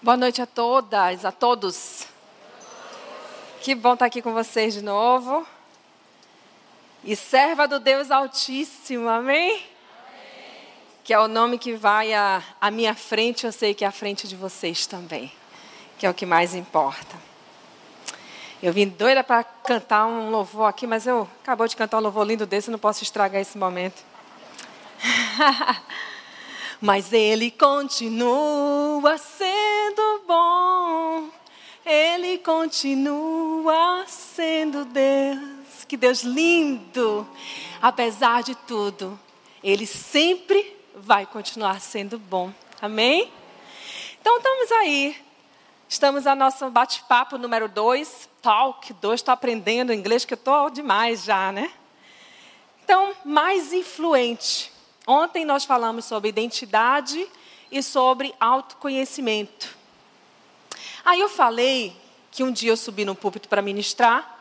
Boa 0.00 0.16
noite 0.16 0.40
a 0.40 0.46
todas, 0.46 1.24
a 1.24 1.32
todos. 1.32 2.06
Que 3.60 3.74
bom 3.74 3.94
estar 3.94 4.06
aqui 4.06 4.22
com 4.22 4.32
vocês 4.32 4.74
de 4.74 4.80
novo. 4.80 5.44
E 7.02 7.16
serva 7.16 7.66
do 7.66 7.80
Deus 7.80 8.08
Altíssimo, 8.08 9.08
amém? 9.08 9.54
amém. 9.54 9.64
Que 11.02 11.12
é 11.12 11.18
o 11.18 11.26
nome 11.26 11.58
que 11.58 11.74
vai 11.74 12.14
à, 12.14 12.40
minha 12.70 12.94
frente, 12.94 13.44
eu 13.44 13.50
sei 13.50 13.74
que 13.74 13.84
é 13.84 13.88
à 13.88 13.90
frente 13.90 14.28
de 14.28 14.36
vocês 14.36 14.86
também, 14.86 15.32
que 15.98 16.06
é 16.06 16.10
o 16.10 16.14
que 16.14 16.24
mais 16.24 16.54
importa. 16.54 17.16
Eu 18.62 18.72
vim 18.72 18.86
doida 18.86 19.24
para 19.24 19.42
cantar 19.42 20.06
um 20.06 20.30
louvor 20.30 20.68
aqui, 20.68 20.86
mas 20.86 21.08
eu 21.08 21.28
acabou 21.42 21.66
de 21.66 21.74
cantar 21.74 21.98
um 21.98 22.02
louvor 22.02 22.24
lindo 22.24 22.46
desse, 22.46 22.70
não 22.70 22.78
posso 22.78 23.02
estragar 23.02 23.40
esse 23.40 23.58
momento. 23.58 24.00
mas 26.80 27.12
ele 27.12 27.50
continua 27.50 29.18
sendo 29.18 29.57
bom. 30.28 31.30
Ele 31.86 32.36
continua 32.36 34.04
sendo 34.06 34.84
Deus. 34.84 35.84
Que 35.88 35.96
Deus 35.96 36.22
lindo! 36.22 37.26
Apesar 37.80 38.42
de 38.42 38.54
tudo, 38.54 39.18
ele 39.64 39.86
sempre 39.86 40.76
vai 40.94 41.24
continuar 41.24 41.80
sendo 41.80 42.18
bom. 42.18 42.52
Amém? 42.82 43.32
Então 44.20 44.36
estamos 44.36 44.72
aí. 44.72 45.16
Estamos 45.88 46.26
a 46.26 46.34
nosso 46.34 46.68
bate-papo 46.68 47.38
número 47.38 47.66
2, 47.66 48.28
Talk 48.42 48.92
2. 48.92 49.20
Estou 49.20 49.32
aprendendo 49.32 49.94
inglês, 49.94 50.26
que 50.26 50.34
eu 50.34 50.38
estou 50.38 50.68
demais 50.68 51.24
já, 51.24 51.50
né? 51.50 51.72
Então, 52.84 53.14
mais 53.24 53.72
influente. 53.72 54.70
Ontem 55.06 55.46
nós 55.46 55.64
falamos 55.64 56.04
sobre 56.04 56.28
identidade 56.28 57.26
e 57.72 57.82
sobre 57.82 58.34
autoconhecimento. 58.38 59.77
Aí 61.04 61.20
eu 61.20 61.28
falei 61.28 61.96
que 62.30 62.42
um 62.42 62.52
dia 62.52 62.70
eu 62.70 62.76
subi 62.76 63.04
no 63.04 63.14
púlpito 63.14 63.48
para 63.48 63.62
ministrar, 63.62 64.38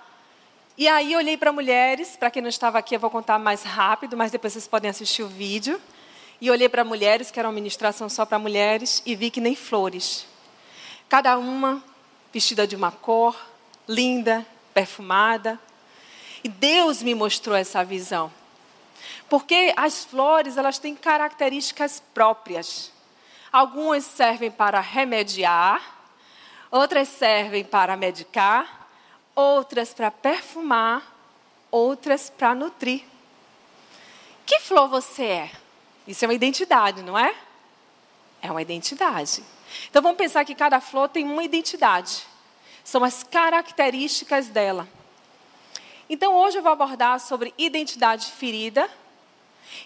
e 0.77 0.87
aí 0.87 1.13
eu 1.13 1.17
olhei 1.17 1.35
para 1.35 1.51
mulheres, 1.51 2.15
para 2.15 2.29
quem 2.29 2.39
não 2.39 2.49
estava 2.49 2.77
aqui 2.77 2.95
eu 2.95 2.99
vou 2.99 3.09
contar 3.09 3.39
mais 3.39 3.63
rápido, 3.63 4.15
mas 4.15 4.31
depois 4.31 4.53
vocês 4.53 4.67
podem 4.67 4.89
assistir 4.89 5.23
o 5.23 5.27
vídeo. 5.27 5.81
E 6.39 6.51
olhei 6.51 6.69
para 6.69 6.83
mulheres, 6.83 7.31
que 7.31 7.39
era 7.39 7.47
uma 7.47 7.53
ministração 7.53 8.07
só 8.07 8.27
para 8.27 8.37
mulheres, 8.37 9.01
e 9.03 9.15
vi 9.15 9.31
que 9.31 9.41
nem 9.41 9.55
flores. 9.55 10.27
Cada 11.09 11.35
uma 11.39 11.83
vestida 12.31 12.67
de 12.67 12.75
uma 12.75 12.91
cor, 12.91 13.35
linda, 13.87 14.45
perfumada. 14.71 15.59
E 16.43 16.47
Deus 16.47 17.01
me 17.01 17.15
mostrou 17.15 17.55
essa 17.55 17.83
visão. 17.83 18.31
Porque 19.27 19.73
as 19.75 20.05
flores, 20.05 20.57
elas 20.57 20.77
têm 20.77 20.95
características 20.95 22.03
próprias. 22.13 22.91
Algumas 23.51 24.03
servem 24.03 24.51
para 24.51 24.79
remediar, 24.79 25.96
outras 26.71 27.07
servem 27.07 27.63
para 27.63 27.95
medicar, 27.95 28.87
outras 29.35 29.93
para 29.93 30.11
perfumar, 30.11 31.15
outras 31.71 32.29
para 32.29 32.55
nutrir. 32.55 33.03
Que 34.45 34.59
flor 34.59 34.87
você 34.87 35.23
é? 35.23 35.51
Isso 36.07 36.23
é 36.23 36.27
uma 36.27 36.33
identidade, 36.33 37.01
não 37.03 37.17
é? 37.17 37.35
É 38.41 38.49
uma 38.49 38.61
identidade. 38.61 39.43
Então 39.89 40.01
vamos 40.01 40.17
pensar 40.17 40.45
que 40.45 40.55
cada 40.55 40.79
flor 40.79 41.09
tem 41.09 41.25
uma 41.25 41.43
identidade. 41.43 42.25
São 42.83 43.03
as 43.03 43.23
características 43.23 44.47
dela. 44.47 44.87
Então 46.09 46.33
hoje 46.35 46.57
eu 46.57 46.63
vou 46.63 46.71
abordar 46.71 47.19
sobre 47.19 47.53
identidade 47.57 48.31
ferida 48.31 48.89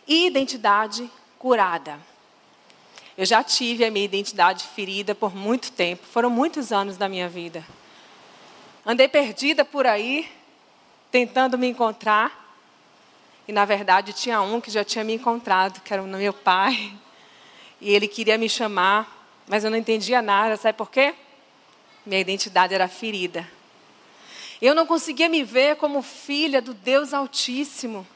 e 0.08 0.28
identidade 0.28 1.10
curada. 1.40 2.00
Eu 3.18 3.26
já 3.26 3.44
tive 3.44 3.84
a 3.84 3.92
minha 3.92 4.06
identidade 4.06 4.64
ferida 4.64 5.14
por 5.14 5.36
muito 5.36 5.72
tempo, 5.72 6.06
foram 6.06 6.30
muitos 6.30 6.72
anos 6.72 6.98
da 6.98 7.10
minha 7.10 7.28
vida. 7.28 7.66
Andei 8.86 9.08
perdida 9.08 9.64
por 9.66 9.86
aí, 9.86 10.28
tentando 11.12 11.58
me 11.58 11.68
encontrar. 11.68 12.40
E 13.48 13.52
na 13.52 13.66
verdade 13.66 14.14
tinha 14.14 14.42
um 14.42 14.62
que 14.62 14.72
já 14.72 14.84
tinha 14.84 15.04
me 15.04 15.14
encontrado, 15.14 15.82
que 15.82 15.94
era 15.94 16.02
o 16.02 16.08
meu 16.08 16.34
pai. 16.34 16.94
E 17.80 17.90
ele 17.94 18.08
queria 18.08 18.38
me 18.38 18.48
chamar, 18.48 19.28
mas 19.48 19.64
eu 19.64 19.72
não 19.72 19.78
entendia 19.78 20.22
nada, 20.22 20.56
sabe 20.56 20.78
por 20.78 20.90
quê? 20.90 21.14
Minha 22.06 22.22
identidade 22.22 22.74
era 22.74 22.88
ferida. 22.88 23.48
Eu 24.62 24.74
não 24.74 24.86
conseguia 24.86 25.28
me 25.28 25.44
ver 25.44 25.76
como 25.76 26.02
filha 26.02 26.62
do 26.62 26.74
Deus 26.74 27.14
Altíssimo. 27.14 28.08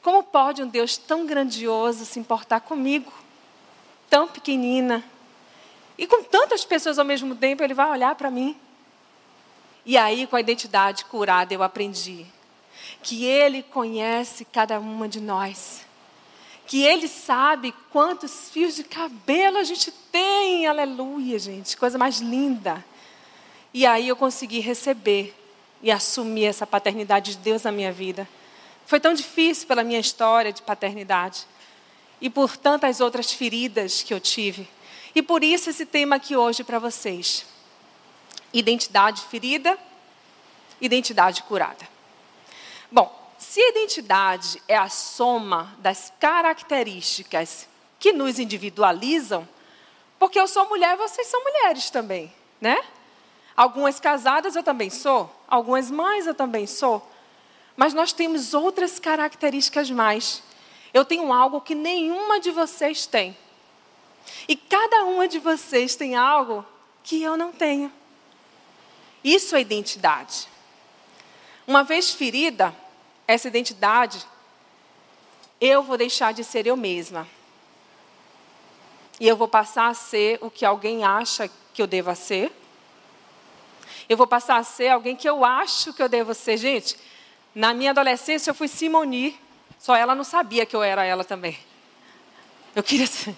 Como 0.00 0.22
pode 0.22 0.62
um 0.62 0.68
Deus 0.68 0.96
tão 0.96 1.26
grandioso 1.26 2.04
se 2.04 2.20
importar 2.20 2.60
comigo, 2.60 3.12
tão 4.14 4.28
pequenina, 4.28 5.02
e 5.98 6.06
com 6.06 6.22
tantas 6.22 6.64
pessoas 6.64 7.00
ao 7.00 7.04
mesmo 7.04 7.34
tempo, 7.34 7.64
ele 7.64 7.74
vai 7.74 7.90
olhar 7.90 8.14
para 8.14 8.30
mim? 8.30 8.56
E 9.84 9.96
aí, 9.96 10.24
com 10.28 10.36
a 10.36 10.40
identidade 10.40 11.04
curada, 11.06 11.52
eu 11.52 11.64
aprendi 11.64 12.24
que 13.02 13.24
ele 13.24 13.60
conhece 13.60 14.44
cada 14.44 14.78
uma 14.78 15.08
de 15.08 15.20
nós. 15.20 15.84
Que 16.64 16.84
ele 16.84 17.08
sabe 17.08 17.74
quantos 17.90 18.50
fios 18.50 18.76
de 18.76 18.84
cabelo 18.84 19.58
a 19.58 19.64
gente 19.64 19.90
tem. 19.90 20.64
Aleluia, 20.68 21.36
gente. 21.36 21.76
Coisa 21.76 21.98
mais 21.98 22.20
linda. 22.20 22.84
E 23.72 23.84
aí 23.84 24.06
eu 24.06 24.14
consegui 24.14 24.60
receber 24.60 25.34
e 25.82 25.90
assumir 25.90 26.44
essa 26.44 26.64
paternidade 26.64 27.32
de 27.32 27.38
Deus 27.38 27.64
na 27.64 27.72
minha 27.72 27.90
vida. 27.90 28.28
Foi 28.86 29.00
tão 29.00 29.12
difícil 29.12 29.66
pela 29.66 29.82
minha 29.82 29.98
história 29.98 30.52
de 30.52 30.62
paternidade 30.62 31.48
e 32.24 32.30
por 32.30 32.56
tantas 32.56 33.02
outras 33.02 33.34
feridas 33.34 34.02
que 34.02 34.14
eu 34.14 34.18
tive. 34.18 34.66
E 35.14 35.20
por 35.20 35.44
isso 35.44 35.68
esse 35.68 35.84
tema 35.84 36.16
aqui 36.16 36.34
hoje 36.34 36.64
para 36.64 36.78
vocês. 36.78 37.44
Identidade 38.50 39.20
ferida, 39.26 39.78
identidade 40.80 41.42
curada. 41.42 41.86
Bom, 42.90 43.14
se 43.36 43.60
a 43.60 43.68
identidade 43.68 44.62
é 44.66 44.74
a 44.74 44.88
soma 44.88 45.76
das 45.80 46.14
características 46.18 47.68
que 48.00 48.10
nos 48.10 48.38
individualizam, 48.38 49.46
porque 50.18 50.40
eu 50.40 50.48
sou 50.48 50.66
mulher, 50.66 50.96
vocês 50.96 51.26
são 51.26 51.44
mulheres 51.44 51.90
também, 51.90 52.32
né? 52.58 52.82
Algumas 53.54 54.00
casadas 54.00 54.56
eu 54.56 54.62
também 54.62 54.88
sou, 54.88 55.30
algumas 55.46 55.90
mães 55.90 56.26
eu 56.26 56.34
também 56.34 56.66
sou. 56.66 57.06
Mas 57.76 57.92
nós 57.92 58.14
temos 58.14 58.54
outras 58.54 58.98
características 58.98 59.90
mais. 59.90 60.42
Eu 60.94 61.04
tenho 61.04 61.32
algo 61.32 61.60
que 61.60 61.74
nenhuma 61.74 62.38
de 62.38 62.52
vocês 62.52 63.04
tem. 63.04 63.36
E 64.48 64.54
cada 64.54 65.04
uma 65.04 65.26
de 65.26 65.40
vocês 65.40 65.96
tem 65.96 66.14
algo 66.14 66.64
que 67.02 67.20
eu 67.20 67.36
não 67.36 67.50
tenho. 67.50 67.92
Isso 69.24 69.56
é 69.56 69.60
identidade. 69.60 70.48
Uma 71.66 71.82
vez 71.82 72.12
ferida, 72.12 72.74
essa 73.26 73.48
identidade, 73.48 74.24
eu 75.60 75.82
vou 75.82 75.96
deixar 75.96 76.32
de 76.32 76.44
ser 76.44 76.66
eu 76.66 76.76
mesma. 76.76 77.26
E 79.18 79.26
eu 79.26 79.36
vou 79.36 79.48
passar 79.48 79.88
a 79.88 79.94
ser 79.94 80.38
o 80.42 80.50
que 80.50 80.64
alguém 80.64 81.04
acha 81.04 81.50
que 81.72 81.82
eu 81.82 81.86
deva 81.86 82.14
ser. 82.14 82.52
Eu 84.08 84.16
vou 84.16 84.26
passar 84.26 84.58
a 84.58 84.64
ser 84.64 84.88
alguém 84.88 85.16
que 85.16 85.28
eu 85.28 85.44
acho 85.44 85.92
que 85.92 86.02
eu 86.02 86.08
devo 86.08 86.34
ser. 86.34 86.56
Gente, 86.56 86.96
na 87.54 87.74
minha 87.74 87.90
adolescência, 87.90 88.50
eu 88.50 88.54
fui 88.54 88.68
Simoni. 88.68 89.40
Só 89.84 89.94
ela 89.94 90.14
não 90.14 90.24
sabia 90.24 90.64
que 90.64 90.74
eu 90.74 90.82
era 90.82 91.04
ela 91.04 91.22
também. 91.24 91.58
Eu 92.74 92.82
queria 92.82 93.06
ser. 93.06 93.36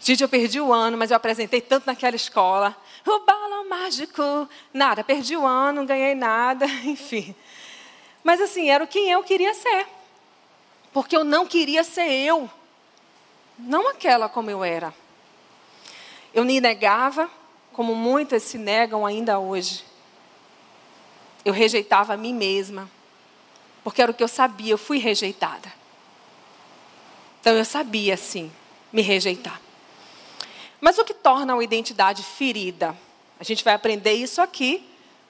Gente, 0.00 0.20
eu 0.20 0.28
perdi 0.28 0.60
o 0.60 0.72
ano, 0.72 0.98
mas 0.98 1.12
eu 1.12 1.16
apresentei 1.16 1.60
tanto 1.60 1.86
naquela 1.86 2.16
escola. 2.16 2.76
O 3.06 3.20
balão 3.20 3.68
mágico. 3.68 4.48
Nada, 4.74 5.04
perdi 5.04 5.36
o 5.36 5.46
ano, 5.46 5.82
não 5.82 5.86
ganhei 5.86 6.16
nada, 6.16 6.66
enfim. 6.82 7.32
Mas 8.24 8.40
assim, 8.40 8.68
era 8.68 8.88
quem 8.88 9.08
eu 9.08 9.22
queria 9.22 9.54
ser. 9.54 9.86
Porque 10.92 11.16
eu 11.16 11.22
não 11.22 11.46
queria 11.46 11.84
ser 11.84 12.10
eu. 12.10 12.50
Não 13.56 13.86
aquela 13.86 14.28
como 14.28 14.50
eu 14.50 14.64
era. 14.64 14.92
Eu 16.34 16.44
me 16.44 16.60
negava, 16.60 17.30
como 17.72 17.94
muitas 17.94 18.42
se 18.42 18.58
negam 18.58 19.06
ainda 19.06 19.38
hoje. 19.38 19.84
Eu 21.44 21.52
rejeitava 21.52 22.14
a 22.14 22.16
mim 22.16 22.34
mesma 22.34 22.90
porque 23.82 24.02
era 24.02 24.10
o 24.10 24.14
que 24.14 24.22
eu 24.22 24.28
sabia, 24.28 24.72
eu 24.72 24.78
fui 24.78 24.98
rejeitada. 24.98 25.72
Então 27.40 27.54
eu 27.54 27.64
sabia, 27.64 28.16
sim, 28.16 28.50
me 28.92 29.02
rejeitar. 29.02 29.60
Mas 30.80 30.98
o 30.98 31.04
que 31.04 31.14
torna 31.14 31.54
uma 31.54 31.64
identidade 31.64 32.22
ferida? 32.22 32.96
A 33.38 33.44
gente 33.44 33.64
vai 33.64 33.74
aprender 33.74 34.12
isso 34.12 34.40
aqui 34.40 34.84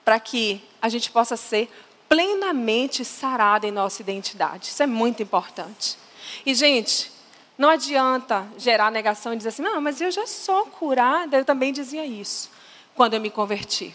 para 0.04 0.18
que 0.18 0.62
a 0.80 0.88
gente 0.88 1.10
possa 1.10 1.36
ser 1.36 1.70
plenamente 2.08 3.04
sarada 3.04 3.66
em 3.66 3.70
nossa 3.70 4.00
identidade. 4.00 4.68
Isso 4.68 4.82
é 4.82 4.86
muito 4.86 5.22
importante. 5.22 5.98
E, 6.44 6.54
gente, 6.54 7.12
não 7.56 7.68
adianta 7.68 8.46
gerar 8.56 8.90
negação 8.90 9.34
e 9.34 9.36
dizer 9.36 9.50
assim, 9.50 9.62
não, 9.62 9.80
mas 9.80 10.00
eu 10.00 10.10
já 10.10 10.26
sou 10.26 10.66
curada. 10.66 11.36
Eu 11.36 11.44
também 11.44 11.72
dizia 11.72 12.06
isso 12.06 12.50
quando 12.94 13.14
eu 13.14 13.20
me 13.20 13.30
converti. 13.30 13.94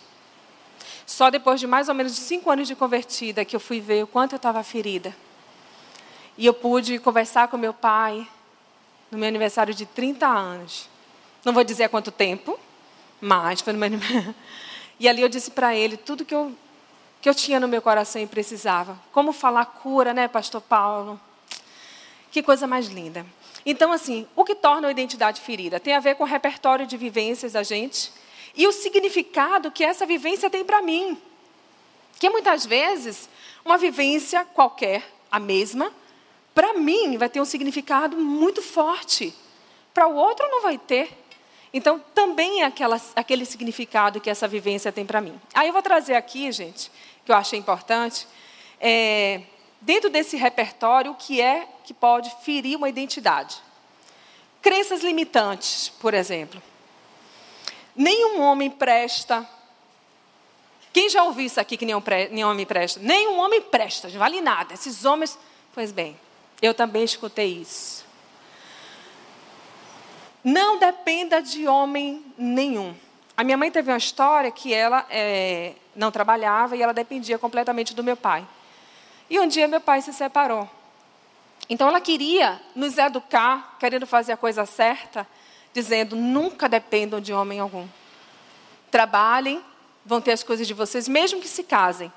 Só 1.05 1.29
depois 1.29 1.59
de 1.59 1.67
mais 1.67 1.89
ou 1.89 1.95
menos 1.95 2.13
cinco 2.13 2.50
anos 2.50 2.67
de 2.67 2.75
convertida 2.75 3.44
que 3.44 3.55
eu 3.55 3.59
fui 3.59 3.79
ver 3.79 4.03
o 4.03 4.07
quanto 4.07 4.33
eu 4.33 4.38
estava 4.38 4.63
ferida. 4.63 5.15
E 6.38 6.45
eu 6.45 6.53
pude 6.53 6.97
conversar 7.00 7.47
com 7.47 7.57
meu 7.57 7.73
pai 7.73 8.27
no 9.11 9.17
meu 9.17 9.27
aniversário 9.27 9.73
de 9.73 9.85
30 9.85 10.25
anos. 10.25 10.89
Não 11.45 11.53
vou 11.53 11.63
dizer 11.63 11.83
há 11.83 11.89
quanto 11.89 12.11
tempo, 12.11 12.59
mais. 13.21 13.61
Foi 13.61 13.73
numa... 13.73 13.88
E 15.00 15.07
ali 15.07 15.21
eu 15.21 15.27
disse 15.27 15.51
para 15.51 15.75
ele 15.75 15.97
tudo 15.97 16.23
que 16.23 16.33
eu, 16.33 16.55
que 17.19 17.27
eu 17.27 17.33
tinha 17.33 17.59
no 17.59 17.67
meu 17.67 17.81
coração 17.81 18.21
e 18.21 18.27
precisava. 18.27 18.97
Como 19.11 19.33
falar 19.33 19.65
cura, 19.65 20.13
né, 20.13 20.27
Pastor 20.27 20.61
Paulo? 20.61 21.19
Que 22.31 22.41
coisa 22.41 22.65
mais 22.67 22.88
linda. 22.88 23.25
Então, 23.65 23.91
assim, 23.91 24.27
o 24.35 24.44
que 24.45 24.56
torna 24.56 24.88
a 24.88 24.91
identidade 24.91 25.41
ferida 25.41 25.79
tem 25.79 25.94
a 25.94 25.99
ver 25.99 26.15
com 26.15 26.23
o 26.23 26.27
repertório 26.27 26.85
de 26.85 26.95
vivências 26.95 27.53
da 27.53 27.63
gente 27.63 28.11
e 28.55 28.67
o 28.67 28.71
significado 28.71 29.71
que 29.71 29.83
essa 29.83 30.05
vivência 30.05 30.50
tem 30.50 30.63
para 30.63 30.81
mim. 30.81 31.17
Que 32.19 32.29
muitas 32.29 32.65
vezes, 32.65 33.29
uma 33.65 33.77
vivência 33.77 34.45
qualquer, 34.45 35.03
a 35.31 35.39
mesma, 35.39 35.91
para 36.53 36.73
mim 36.73 37.17
vai 37.17 37.29
ter 37.29 37.41
um 37.41 37.45
significado 37.45 38.17
muito 38.17 38.61
forte. 38.61 39.33
Para 39.94 40.07
o 40.07 40.15
outro 40.15 40.47
não 40.50 40.61
vai 40.61 40.77
ter. 40.77 41.11
Então, 41.73 42.00
também 42.13 42.61
é 42.61 42.65
aquela, 42.65 43.01
aquele 43.15 43.45
significado 43.45 44.21
que 44.21 44.29
essa 44.29 44.47
vivência 44.47 44.91
tem 44.91 45.06
para 45.06 45.19
mim. 45.19 45.39
Aí 45.53 45.67
eu 45.67 45.73
vou 45.73 45.81
trazer 45.81 46.13
aqui, 46.13 46.51
gente, 46.51 46.91
que 47.25 47.31
eu 47.31 47.35
achei 47.35 47.57
importante, 47.57 48.27
é, 48.79 49.41
dentro 49.81 50.09
desse 50.09 50.38
repertório, 50.38 51.11
o 51.11 51.15
que 51.15 51.41
é 51.41 51.67
que 51.83 51.94
pode 51.94 52.31
ferir 52.44 52.77
uma 52.77 52.88
identidade. 52.88 53.57
Crenças 54.61 55.01
limitantes, 55.01 55.89
por 55.99 56.13
exemplo. 56.13 56.61
Nenhum 57.95 58.42
homem 58.42 58.69
presta. 58.69 59.48
Quem 60.92 61.10
já 61.10 61.24
ouviu 61.24 61.45
isso 61.45 61.60
aqui 61.60 61.75
que 61.75 61.86
nenhum, 61.86 62.01
pre... 62.01 62.30
nenhum 62.30 62.50
homem 62.50 62.66
presta? 62.66 63.00
Nenhum 63.00 63.40
homem 63.40 63.62
presta, 63.62 64.07
não 64.10 64.19
vale 64.19 64.42
nada. 64.42 64.74
Esses 64.74 65.06
homens. 65.06 65.38
Pois 65.74 65.92
bem, 65.92 66.18
eu 66.62 66.74
também 66.74 67.04
escutei 67.04 67.48
isso. 67.48 68.06
Não 70.44 70.78
dependa 70.78 71.42
de 71.42 71.68
homem 71.68 72.24
nenhum. 72.38 72.95
A 73.36 73.44
minha 73.44 73.57
mãe 73.57 73.72
teve 73.72 73.92
uma 73.92 73.98
história 73.98 74.51
que 74.51 74.74
ela 74.74 75.06
é, 75.10 75.74
não 75.95 76.12
trabalhava 76.12 76.75
e 76.75 76.81
ela 76.81 76.94
dependia 76.94 77.40
completamente 77.40 77.95
do 77.95 78.04
meu 78.04 78.16
pai. 78.16 78.45
E 79.30 79.40
um 79.40 79.48
dia 79.48 79.68
meu 79.68 79.81
pai 79.81 80.01
se 80.01 80.13
separou. 80.13 80.69
Então 81.69 81.88
ela 81.88 82.01
queria 82.01 82.62
nos 82.75 82.98
educar, 82.98 83.78
querendo 83.80 84.06
fazer 84.06 84.34
a 84.34 84.38
coisa 84.38 84.66
certa, 84.66 85.28
dizendo: 85.73 86.15
nunca 86.15 86.69
dependam 86.69 87.19
de 87.19 87.33
homem 87.33 87.59
algum. 87.59 87.87
Trabalhem, 88.91 89.61
vão 90.05 90.21
ter 90.21 90.31
as 90.31 90.43
coisas 90.43 90.67
de 90.67 90.73
vocês, 90.73 91.07
mesmo 91.07 91.41
que 91.41 91.47
se 91.47 91.63
casem. 91.63 92.11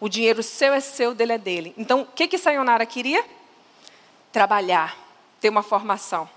O 0.00 0.08
dinheiro 0.08 0.42
seu 0.42 0.72
é 0.72 0.80
seu, 0.80 1.14
dele 1.14 1.32
é 1.32 1.38
dele. 1.38 1.74
Então, 1.76 2.02
o 2.02 2.06
que 2.06 2.28
que 2.28 2.38
Sayonara 2.38 2.84
queria? 2.86 3.24
Trabalhar, 4.32 4.96
ter 5.40 5.48
uma 5.48 5.62
formação. 5.62 6.28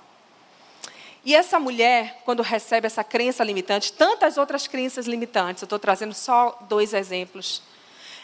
E 1.23 1.33
essa 1.33 1.59
mulher, 1.59 2.21
quando 2.23 2.43
recebe 2.43 2.85
essa 2.85 3.03
crença 3.03 3.43
limitante, 3.43 3.91
tantas 3.91 4.37
outras 4.37 4.67
crenças 4.67 5.07
limitantes, 5.07 5.63
eu 5.63 5.65
estou 5.65 5.79
trazendo 5.79 6.13
só 6.13 6.59
dois 6.69 6.93
exemplos. 6.93 7.63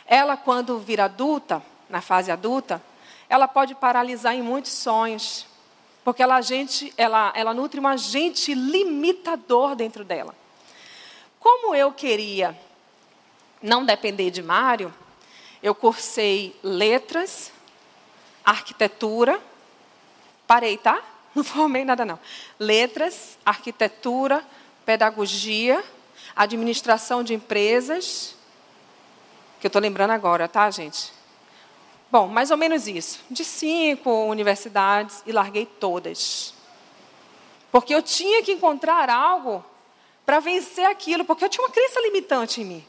Ela, 0.06 0.38
quando 0.38 0.78
vira 0.78 1.06
adulta, 1.06 1.64
na 1.90 2.02
fase 2.02 2.32
adulta, 2.32 2.82
ela 3.28 3.48
pode 3.48 3.74
paralisar 3.74 4.36
em 4.36 4.44
muitos 4.44 4.74
sonhos, 4.74 5.48
porque 6.04 6.24
ela, 6.24 6.36
agente, 6.36 6.94
ela, 6.98 7.32
ela 7.36 7.54
nutre 7.54 7.80
um 7.80 7.88
agente 7.88 8.54
limitador 8.54 9.76
dentro 9.76 10.04
dela. 10.04 10.36
Como 11.40 11.76
eu 11.76 11.92
queria 11.92 12.58
não 13.62 13.86
depender 13.86 14.32
de 14.32 14.42
Mário, 14.42 14.94
eu 15.62 15.76
cursei 15.76 16.56
letras, 16.64 17.52
arquitetura, 18.44 19.40
parei, 20.48 20.78
tá? 20.78 21.02
Não 21.34 21.46
formei 21.46 21.86
nada, 21.86 22.04
não. 22.04 22.20
Letras, 22.60 23.38
arquitetura, 23.46 24.44
pedagogia, 24.86 25.82
administração 26.36 27.24
de 27.24 27.34
empresas, 27.34 28.36
que 29.62 29.68
eu 29.68 29.70
estou 29.70 29.82
lembrando 29.82 30.12
agora, 30.12 30.50
tá, 30.50 30.70
gente? 30.70 31.14
Bom, 32.12 32.28
mais 32.28 32.52
ou 32.52 32.58
menos 32.58 32.88
isso. 32.88 33.22
De 33.30 33.46
cinco 33.46 34.12
universidades 34.26 35.24
e 35.26 35.32
larguei 35.32 35.66
todas. 35.66 36.54
Porque 37.72 37.96
eu 37.96 38.02
tinha 38.02 38.44
que 38.44 38.52
encontrar 38.52 39.10
algo 39.10 39.64
para 40.26 40.40
vencer 40.40 40.86
aquilo, 40.86 41.24
porque 41.24 41.46
eu 41.46 41.50
tinha 41.50 41.66
uma 41.66 41.72
crença 41.72 42.02
limitante 42.02 42.62
em 42.62 42.66
mim. 42.66 42.86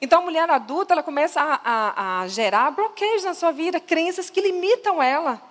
Então, 0.00 0.20
a 0.20 0.24
mulher 0.24 0.48
adulta, 0.48 0.94
ela 0.94 1.02
começa 1.02 1.40
a, 1.40 1.60
a, 1.62 2.20
a 2.20 2.28
gerar 2.28 2.70
bloqueios 2.70 3.24
na 3.24 3.34
sua 3.34 3.50
vida, 3.50 3.80
crenças 3.80 4.30
que 4.30 4.40
limitam 4.40 5.02
ela. 5.02 5.42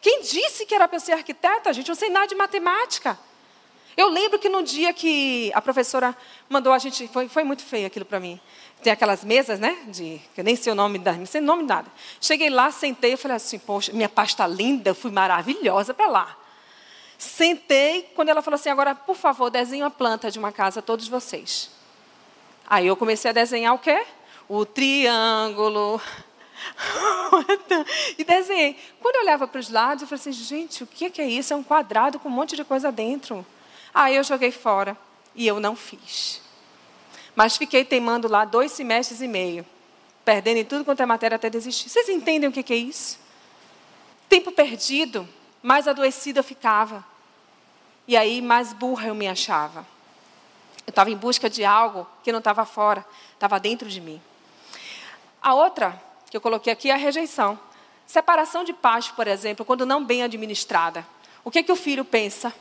Quem 0.00 0.20
disse 0.20 0.66
que 0.66 0.74
era 0.74 0.86
para 0.88 0.98
ser 0.98 1.12
arquiteta, 1.12 1.72
gente? 1.72 1.88
Eu 1.88 1.94
sei 1.94 2.10
nada 2.10 2.26
de 2.26 2.34
matemática. 2.34 3.18
Eu 3.96 4.08
lembro 4.08 4.38
que 4.38 4.48
no 4.48 4.62
dia 4.62 4.92
que 4.92 5.50
a 5.54 5.62
professora 5.62 6.16
mandou 6.48 6.72
a 6.72 6.78
gente, 6.78 7.08
foi, 7.08 7.28
foi 7.28 7.42
muito 7.42 7.64
feio 7.64 7.86
aquilo 7.86 8.04
para 8.04 8.20
mim. 8.20 8.40
Tem 8.82 8.92
aquelas 8.92 9.24
mesas, 9.24 9.58
né? 9.58 9.76
De, 9.88 10.20
nem 10.36 10.54
sei 10.54 10.72
o 10.72 10.74
nome 10.74 10.98
da, 10.98 11.12
não 11.12 11.26
sei 11.26 11.40
o 11.40 11.44
nome 11.44 11.64
nada. 11.64 11.90
Cheguei 12.20 12.48
lá, 12.48 12.70
sentei, 12.70 13.14
eu 13.14 13.18
falei 13.18 13.36
assim, 13.36 13.58
poxa, 13.58 13.92
minha 13.92 14.08
pasta 14.08 14.46
linda, 14.46 14.90
eu 14.90 14.94
fui 14.94 15.10
maravilhosa 15.10 15.92
para 15.92 16.06
lá. 16.06 16.36
Sentei, 17.16 18.02
quando 18.14 18.28
ela 18.28 18.40
falou 18.40 18.54
assim, 18.54 18.68
agora, 18.68 18.94
por 18.94 19.16
favor, 19.16 19.50
desenhe 19.50 19.82
a 19.82 19.90
planta 19.90 20.30
de 20.30 20.38
uma 20.38 20.52
casa, 20.52 20.80
todos 20.80 21.08
vocês. 21.08 21.70
Aí 22.66 22.86
eu 22.86 22.96
comecei 22.96 23.30
a 23.30 23.34
desenhar 23.34 23.74
o 23.74 23.78
quê? 23.78 24.04
O 24.48 24.64
triângulo, 24.64 26.00
e 28.16 28.24
desenhei. 28.24 28.76
Quando 29.00 29.16
eu 29.16 29.22
olhava 29.22 29.46
para 29.46 29.60
os 29.60 29.70
lados, 29.70 30.02
eu 30.02 30.08
falei 30.08 30.20
assim, 30.20 30.32
gente, 30.32 30.84
o 30.84 30.86
que 30.86 31.20
é 31.20 31.26
isso? 31.26 31.52
É 31.52 31.56
um 31.56 31.62
quadrado 31.62 32.18
com 32.18 32.28
um 32.28 32.32
monte 32.32 32.56
de 32.56 32.64
coisa 32.64 32.90
dentro. 32.90 33.44
Aí 33.92 34.16
eu 34.16 34.24
joguei 34.24 34.50
fora 34.50 34.96
e 35.34 35.46
eu 35.46 35.60
não 35.60 35.74
fiz. 35.74 36.40
Mas 37.34 37.56
fiquei 37.56 37.84
teimando 37.84 38.28
lá 38.28 38.44
dois 38.44 38.72
semestres 38.72 39.20
e 39.20 39.28
meio, 39.28 39.64
perdendo 40.24 40.58
em 40.58 40.64
tudo 40.64 40.84
quanto 40.84 41.02
é 41.02 41.06
matéria 41.06 41.36
até 41.36 41.48
desistir. 41.48 41.88
Vocês 41.88 42.08
entendem 42.08 42.48
o 42.48 42.52
que 42.52 42.72
é 42.72 42.76
isso? 42.76 43.18
Tempo 44.28 44.52
perdido, 44.52 45.28
mais 45.62 45.88
adoecida 45.88 46.40
eu 46.40 46.44
ficava. 46.44 47.04
E 48.06 48.16
aí, 48.16 48.40
mais 48.40 48.72
burra 48.72 49.08
eu 49.08 49.14
me 49.14 49.28
achava. 49.28 49.86
Eu 50.86 50.90
estava 50.90 51.10
em 51.10 51.16
busca 51.16 51.50
de 51.50 51.64
algo 51.64 52.06
que 52.22 52.32
não 52.32 52.38
estava 52.38 52.64
fora, 52.64 53.04
estava 53.34 53.60
dentro 53.60 53.88
de 53.88 54.00
mim. 54.00 54.20
A 55.42 55.54
outra 55.54 56.00
que 56.30 56.36
eu 56.36 56.40
coloquei 56.40 56.72
aqui 56.72 56.90
é 56.90 56.94
a 56.94 56.96
rejeição. 56.96 57.58
Separação 58.06 58.64
de 58.64 58.72
pais, 58.72 59.08
por 59.08 59.26
exemplo, 59.26 59.64
quando 59.64 59.84
não 59.84 60.04
bem 60.04 60.22
administrada. 60.22 61.06
O 61.44 61.50
que, 61.50 61.62
que 61.62 61.72
o 61.72 61.76
filho 61.76 62.04
pensa? 62.04 62.52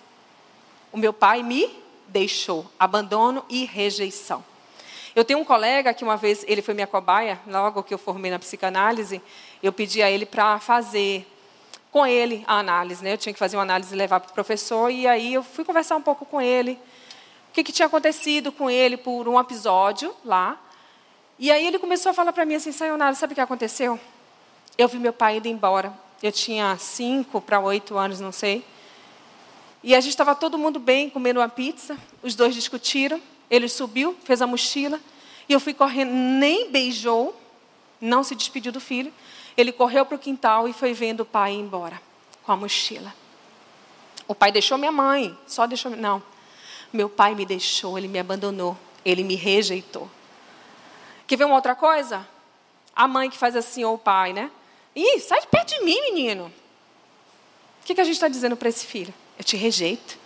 O 0.92 0.98
meu 0.98 1.14
pai 1.14 1.42
me 1.42 1.74
deixou. 2.08 2.70
Abandono 2.78 3.46
e 3.50 3.66
rejeição. 3.66 4.44
Eu 5.18 5.26
tenho 5.26 5.40
um 5.40 5.44
colega 5.44 5.96
que 5.96 6.04
uma 6.04 6.16
vez, 6.16 6.46
ele 6.48 6.62
foi 6.62 6.76
minha 6.76 6.86
cobaia, 6.86 7.40
logo 7.48 7.82
que 7.82 7.92
eu 7.92 7.98
formei 7.98 8.30
na 8.30 8.38
psicanálise, 8.38 9.20
eu 9.64 9.74
pedi 9.74 10.04
a 10.04 10.12
ele 10.12 10.28
para 10.28 10.60
fazer 10.60 11.26
com 11.92 12.06
ele 12.06 12.44
a 12.46 12.60
análise. 12.60 13.04
Né? 13.04 13.14
Eu 13.14 13.18
tinha 13.18 13.34
que 13.34 13.40
fazer 13.40 13.58
uma 13.58 13.64
análise 13.64 13.96
e 13.96 13.98
levar 13.98 14.20
para 14.20 14.30
o 14.30 14.34
professor, 14.36 14.92
e 14.92 15.08
aí 15.08 15.34
eu 15.34 15.42
fui 15.42 15.66
conversar 15.66 15.96
um 15.96 16.04
pouco 16.04 16.24
com 16.24 16.40
ele. 16.40 16.74
O 17.50 17.54
que, 17.54 17.64
que 17.64 17.72
tinha 17.72 17.88
acontecido 17.88 18.52
com 18.52 18.70
ele 18.70 18.96
por 18.96 19.28
um 19.28 19.40
episódio 19.40 20.14
lá, 20.24 20.56
e 21.40 21.50
aí 21.50 21.66
ele 21.66 21.80
começou 21.80 22.12
a 22.12 22.14
falar 22.14 22.32
para 22.32 22.46
mim 22.46 22.54
assim, 22.54 22.72
Sayonara, 22.72 23.16
sabe 23.16 23.32
o 23.32 23.36
que 23.36 23.42
aconteceu? 23.42 24.00
Eu 24.78 24.88
vi 24.88 25.00
meu 25.00 25.14
pai 25.14 25.38
indo 25.38 25.48
embora. 25.48 25.92
Eu 26.22 26.32
tinha 26.32 26.78
cinco 26.78 27.42
para 27.42 27.60
oito 27.60 27.98
anos, 27.98 28.20
não 28.20 28.32
sei. 28.32 28.64
E 29.82 29.96
a 29.96 30.00
gente 30.00 30.12
estava 30.12 30.36
todo 30.36 30.60
mundo 30.60 30.80
bem, 30.80 31.10
comendo 31.10 31.40
uma 31.40 31.50
pizza. 31.50 31.98
Os 32.22 32.36
dois 32.36 32.54
discutiram. 32.54 33.20
Ele 33.50 33.68
subiu, 33.68 34.16
fez 34.24 34.42
a 34.42 34.48
mochila. 34.48 35.00
E 35.48 35.54
eu 35.54 35.60
fui 35.60 35.74
correndo, 35.74 36.12
nem 36.12 36.70
beijou, 36.70 37.40
não 38.02 38.24
se 38.24 38.36
despediu 38.36 38.72
do 38.72 38.80
filho. 38.80 39.14
Ele 39.56 39.72
correu 39.72 40.06
para 40.06 40.16
o 40.16 40.20
quintal 40.20 40.68
e 40.68 40.74
foi 40.74 40.94
vendo 40.94 41.22
o 41.22 41.26
pai 41.26 41.54
ir 41.54 41.60
embora 41.60 42.02
com 42.44 42.52
a 42.52 42.56
mochila. 42.56 43.14
O 44.28 44.36
pai 44.36 44.52
deixou 44.52 44.78
minha 44.78 44.92
mãe, 44.92 45.38
só 45.48 45.66
deixou. 45.66 45.92
Não. 45.92 46.22
Meu 46.92 47.10
pai 47.10 47.34
me 47.36 47.46
deixou, 47.46 47.98
ele 47.98 48.08
me 48.08 48.20
abandonou, 48.20 48.78
ele 49.04 49.24
me 49.24 49.36
rejeitou. 49.36 50.10
Quer 51.26 51.38
ver 51.38 51.46
uma 51.46 51.56
outra 51.56 51.76
coisa? 51.76 52.28
A 52.96 53.08
mãe 53.08 53.30
que 53.30 53.38
faz 53.38 53.56
assim, 53.56 53.84
ou 53.84 53.96
o 53.96 53.98
pai, 53.98 54.34
né? 54.34 54.50
Ih, 54.96 55.20
sai 55.20 55.42
de 55.42 55.48
perto 55.48 55.78
de 55.78 55.84
mim, 55.84 56.00
menino. 56.02 56.52
O 57.82 57.86
que, 57.86 57.94
que 57.96 58.02
a 58.02 58.04
gente 58.04 58.16
está 58.16 58.28
dizendo 58.28 58.56
para 58.58 58.70
esse 58.70 58.86
filho? 58.86 59.14
Eu 59.38 59.44
te 59.44 59.56
rejeito. 59.56 60.18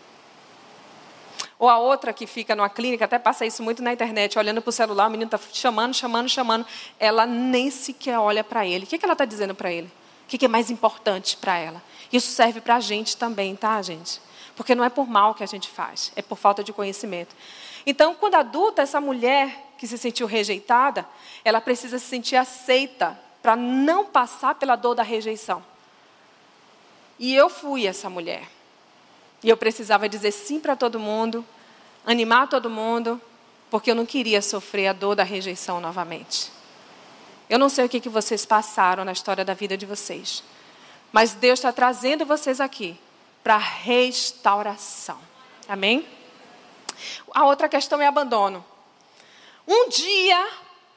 Ou 1.61 1.69
a 1.69 1.77
outra 1.77 2.11
que 2.11 2.25
fica 2.25 2.55
numa 2.55 2.71
clínica, 2.71 3.05
até 3.05 3.19
passa 3.19 3.45
isso 3.45 3.61
muito 3.61 3.83
na 3.83 3.93
internet, 3.93 4.35
olhando 4.39 4.63
para 4.63 4.69
o 4.69 4.71
celular, 4.71 5.05
o 5.05 5.11
menino 5.11 5.27
está 5.27 5.39
chamando, 5.53 5.93
chamando, 5.93 6.27
chamando. 6.27 6.65
Ela 6.99 7.27
nem 7.27 7.69
sequer 7.69 8.17
olha 8.17 8.43
para 8.43 8.65
ele. 8.65 8.85
O 8.85 8.87
que, 8.87 8.97
que 8.97 9.05
ela 9.05 9.13
está 9.13 9.25
dizendo 9.25 9.53
para 9.53 9.71
ele? 9.71 9.85
O 10.25 10.27
que, 10.27 10.39
que 10.39 10.45
é 10.45 10.47
mais 10.47 10.71
importante 10.71 11.37
para 11.37 11.55
ela? 11.59 11.79
Isso 12.11 12.31
serve 12.31 12.61
para 12.61 12.77
a 12.77 12.79
gente 12.79 13.15
também, 13.15 13.55
tá, 13.55 13.79
gente? 13.79 14.19
Porque 14.55 14.73
não 14.73 14.83
é 14.83 14.89
por 14.89 15.07
mal 15.07 15.35
que 15.35 15.43
a 15.43 15.45
gente 15.45 15.69
faz, 15.69 16.11
é 16.15 16.23
por 16.23 16.35
falta 16.35 16.63
de 16.63 16.73
conhecimento. 16.73 17.35
Então, 17.85 18.15
quando 18.15 18.33
adulta, 18.33 18.81
essa 18.81 18.99
mulher 18.99 19.73
que 19.77 19.85
se 19.85 19.99
sentiu 19.99 20.25
rejeitada, 20.25 21.07
ela 21.45 21.61
precisa 21.61 21.99
se 21.99 22.07
sentir 22.07 22.37
aceita 22.37 23.15
para 23.39 23.55
não 23.55 24.03
passar 24.03 24.55
pela 24.55 24.75
dor 24.75 24.95
da 24.95 25.03
rejeição. 25.03 25.63
E 27.19 27.35
eu 27.35 27.51
fui 27.51 27.85
essa 27.85 28.09
mulher. 28.09 28.49
E 29.43 29.49
eu 29.49 29.57
precisava 29.57 30.07
dizer 30.07 30.31
sim 30.31 30.59
para 30.59 30.75
todo 30.75 30.99
mundo, 30.99 31.45
animar 32.05 32.47
todo 32.47 32.69
mundo, 32.69 33.19
porque 33.69 33.89
eu 33.89 33.95
não 33.95 34.05
queria 34.05 34.41
sofrer 34.41 34.87
a 34.87 34.93
dor 34.93 35.15
da 35.15 35.23
rejeição 35.23 35.79
novamente. 35.79 36.51
Eu 37.49 37.57
não 37.57 37.69
sei 37.69 37.85
o 37.85 37.89
que, 37.89 37.99
que 37.99 38.09
vocês 38.09 38.45
passaram 38.45 39.03
na 39.03 39.11
história 39.11 39.43
da 39.43 39.53
vida 39.53 39.77
de 39.77 39.85
vocês, 39.85 40.43
mas 41.11 41.33
Deus 41.33 41.59
está 41.59 41.71
trazendo 41.71 42.25
vocês 42.25 42.61
aqui 42.61 42.97
para 43.43 43.57
restauração. 43.57 45.19
Amém? 45.67 46.07
A 47.31 47.45
outra 47.45 47.67
questão 47.67 48.01
é 48.01 48.07
abandono. 48.07 48.63
Um 49.67 49.89
dia, 49.89 50.49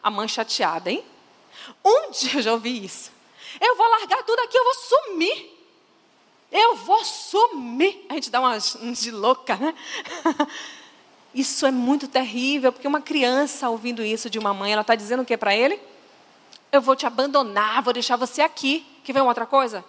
a 0.03 0.11
mãe 0.11 0.29
chateada, 0.29 0.91
hein? 0.91 1.05
Um 1.85 2.11
dia, 2.11 2.35
eu 2.39 2.43
já 2.43 2.53
ouvi 2.53 2.85
isso. 2.85 3.11
Eu 3.61 3.77
vou 3.77 3.89
largar 3.89 4.23
tudo 4.25 4.41
aqui, 4.41 4.57
eu 4.57 4.65
vou 4.65 4.75
sumir. 4.75 5.54
Eu 6.57 6.77
vou 6.77 7.05
sumir. 7.05 8.07
A 8.09 8.15
gente 8.15 8.31
dá 8.31 8.41
umas, 8.41 8.79
de 8.81 9.11
louca, 9.11 9.57
né? 9.57 9.75
Isso 11.35 11.67
é 11.67 11.73
muito 11.73 12.07
terrível, 12.07 12.73
porque 12.73 12.87
uma 12.87 13.01
criança 13.01 13.69
ouvindo 13.69 14.05
isso 14.05 14.31
de 14.31 14.39
uma 14.39 14.55
mãe, 14.55 14.73
ela 14.73 14.83
está 14.83 14.95
dizendo 14.95 15.25
o 15.25 15.27
que 15.27 15.37
para 15.37 15.53
ele? 15.53 15.81
Eu 16.71 16.81
vou 16.81 16.95
te 16.95 17.07
abandonar, 17.07 17.83
vou 17.83 17.93
deixar 17.93 18.15
você 18.15 18.41
aqui. 18.41 18.87
Que 19.03 19.13
vem 19.13 19.21
outra 19.21 19.45
coisa? 19.45 19.85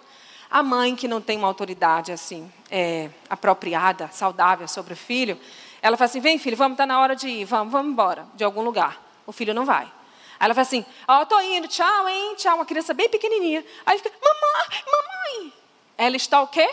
A 0.50 0.60
mãe 0.60 0.96
que 0.96 1.06
não 1.06 1.20
tem 1.20 1.38
uma 1.38 1.46
autoridade 1.46 2.10
assim 2.10 2.52
é, 2.68 3.10
apropriada, 3.30 4.08
saudável 4.12 4.66
sobre 4.66 4.94
o 4.94 4.96
filho, 4.96 5.38
ela 5.80 5.96
fala 5.96 6.06
assim: 6.06 6.18
vem 6.18 6.36
filho, 6.36 6.56
vamos, 6.56 6.74
está 6.74 6.84
na 6.84 6.98
hora 6.98 7.14
de 7.14 7.28
ir, 7.28 7.44
vamos, 7.44 7.70
vamos 7.70 7.92
embora 7.92 8.26
de 8.34 8.42
algum 8.42 8.62
lugar. 8.62 9.00
O 9.24 9.30
filho 9.30 9.54
não 9.54 9.64
vai. 9.64 9.84
Aí 9.84 10.46
ela 10.46 10.54
fala 10.54 10.66
assim: 10.66 10.84
ó, 11.06 11.22
oh, 11.22 11.26
tô 11.26 11.40
indo, 11.40 11.68
tchau, 11.68 12.08
hein, 12.08 12.34
tchau. 12.36 12.56
Uma 12.56 12.66
criança 12.66 12.92
bem 12.92 13.08
pequenininha. 13.08 13.64
Aí 13.84 13.98
fica: 13.98 14.10
mamãe, 14.20 14.84
mamãe. 14.84 15.52
Ela 15.98 16.16
está 16.16 16.42
o 16.42 16.46
quê? 16.46 16.68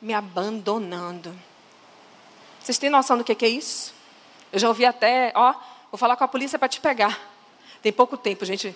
Me 0.00 0.12
abandonando. 0.12 1.36
Vocês 2.60 2.78
têm 2.78 2.90
noção 2.90 3.16
do 3.16 3.24
que 3.24 3.44
é 3.44 3.48
isso? 3.48 3.94
Eu 4.52 4.58
já 4.58 4.68
ouvi 4.68 4.84
até, 4.84 5.32
ó, 5.34 5.54
vou 5.90 5.98
falar 5.98 6.16
com 6.16 6.24
a 6.24 6.28
polícia 6.28 6.58
para 6.58 6.68
te 6.68 6.80
pegar. 6.80 7.18
Tem 7.80 7.92
pouco 7.92 8.16
tempo, 8.16 8.44
gente. 8.44 8.74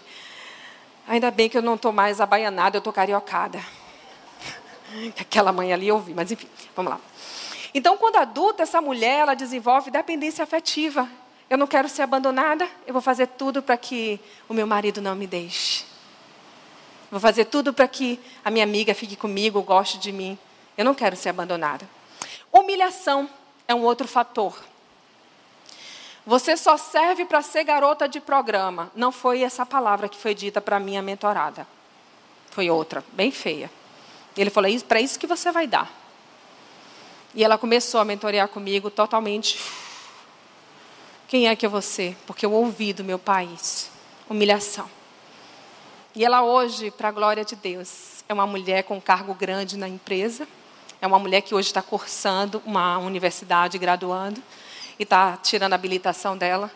Ainda 1.06 1.30
bem 1.30 1.48
que 1.50 1.58
eu 1.58 1.62
não 1.62 1.74
estou 1.74 1.92
mais 1.92 2.20
abaianada, 2.20 2.76
eu 2.76 2.78
estou 2.78 2.92
cariocada. 2.92 3.60
Aquela 5.20 5.52
mãe 5.52 5.72
ali 5.72 5.88
eu 5.88 5.96
ouvi, 5.96 6.14
mas 6.14 6.30
enfim, 6.32 6.48
vamos 6.74 6.92
lá. 6.92 7.00
Então, 7.74 7.96
quando 7.96 8.16
adulta, 8.16 8.62
essa 8.62 8.80
mulher, 8.80 9.20
ela 9.20 9.34
desenvolve 9.34 9.90
dependência 9.90 10.42
afetiva. 10.42 11.08
Eu 11.50 11.58
não 11.58 11.66
quero 11.66 11.88
ser 11.88 12.02
abandonada, 12.02 12.66
eu 12.86 12.92
vou 12.92 13.02
fazer 13.02 13.26
tudo 13.26 13.62
para 13.62 13.76
que 13.76 14.18
o 14.48 14.54
meu 14.54 14.66
marido 14.66 15.02
não 15.02 15.14
me 15.14 15.26
deixe. 15.26 15.84
Vou 17.14 17.20
fazer 17.20 17.44
tudo 17.44 17.72
para 17.72 17.86
que 17.86 18.18
a 18.44 18.50
minha 18.50 18.64
amiga 18.64 18.92
fique 18.92 19.14
comigo, 19.14 19.62
goste 19.62 19.98
de 19.98 20.10
mim. 20.10 20.36
Eu 20.76 20.84
não 20.84 20.96
quero 20.96 21.14
ser 21.14 21.28
abandonada. 21.28 21.88
Humilhação 22.52 23.30
é 23.68 23.72
um 23.72 23.84
outro 23.84 24.08
fator. 24.08 24.52
Você 26.26 26.56
só 26.56 26.76
serve 26.76 27.24
para 27.24 27.40
ser 27.40 27.62
garota 27.62 28.08
de 28.08 28.18
programa. 28.18 28.90
Não 28.96 29.12
foi 29.12 29.42
essa 29.42 29.64
palavra 29.64 30.08
que 30.08 30.18
foi 30.18 30.34
dita 30.34 30.60
para 30.60 30.80
minha 30.80 31.00
mentorada. 31.00 31.68
Foi 32.50 32.68
outra, 32.68 33.04
bem 33.12 33.30
feia. 33.30 33.70
Ele 34.36 34.50
falou: 34.50 34.68
é 34.68 34.76
para 34.80 35.00
isso 35.00 35.16
que 35.16 35.28
você 35.28 35.52
vai 35.52 35.68
dar. 35.68 35.88
E 37.32 37.44
ela 37.44 37.56
começou 37.56 38.00
a 38.00 38.04
mentorear 38.04 38.48
comigo 38.48 38.90
totalmente. 38.90 39.60
Quem 41.28 41.46
é 41.46 41.54
que 41.54 41.64
é 41.64 41.68
você? 41.68 42.16
Porque 42.26 42.44
eu 42.44 42.52
ouvi 42.52 42.92
do 42.92 43.04
meu 43.04 43.20
país 43.20 43.88
humilhação. 44.28 45.03
E 46.16 46.24
ela 46.24 46.42
hoje, 46.42 46.92
para 46.92 47.08
a 47.08 47.12
glória 47.12 47.44
de 47.44 47.56
Deus, 47.56 48.22
é 48.28 48.32
uma 48.32 48.46
mulher 48.46 48.84
com 48.84 49.00
cargo 49.00 49.34
grande 49.34 49.76
na 49.76 49.88
empresa. 49.88 50.46
É 51.00 51.06
uma 51.08 51.18
mulher 51.18 51.40
que 51.40 51.54
hoje 51.54 51.68
está 51.68 51.82
cursando 51.82 52.62
uma 52.64 52.98
universidade, 52.98 53.76
graduando, 53.78 54.40
e 54.96 55.02
está 55.02 55.36
tirando 55.36 55.72
a 55.72 55.74
habilitação 55.74 56.38
dela. 56.38 56.70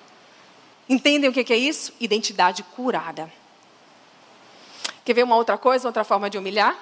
Entendem 0.89 1.31
o 1.31 1.33
que 1.33 1.53
é 1.53 1.57
isso? 1.57 1.93
Identidade 2.01 2.65
curada. 2.75 3.33
Quer 5.05 5.15
ver 5.15 5.23
uma 5.23 5.37
outra 5.37 5.57
coisa, 5.57 5.87
outra 5.87 6.03
forma 6.03 6.29
de 6.29 6.37
humilhar? 6.37 6.77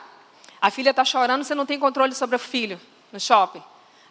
A 0.58 0.70
filha 0.70 0.90
está 0.90 1.04
chorando, 1.04 1.44
você 1.44 1.54
não 1.54 1.66
tem 1.66 1.78
controle 1.78 2.14
sobre 2.14 2.36
o 2.36 2.38
filho 2.38 2.80
no 3.12 3.20
shopping. 3.20 3.62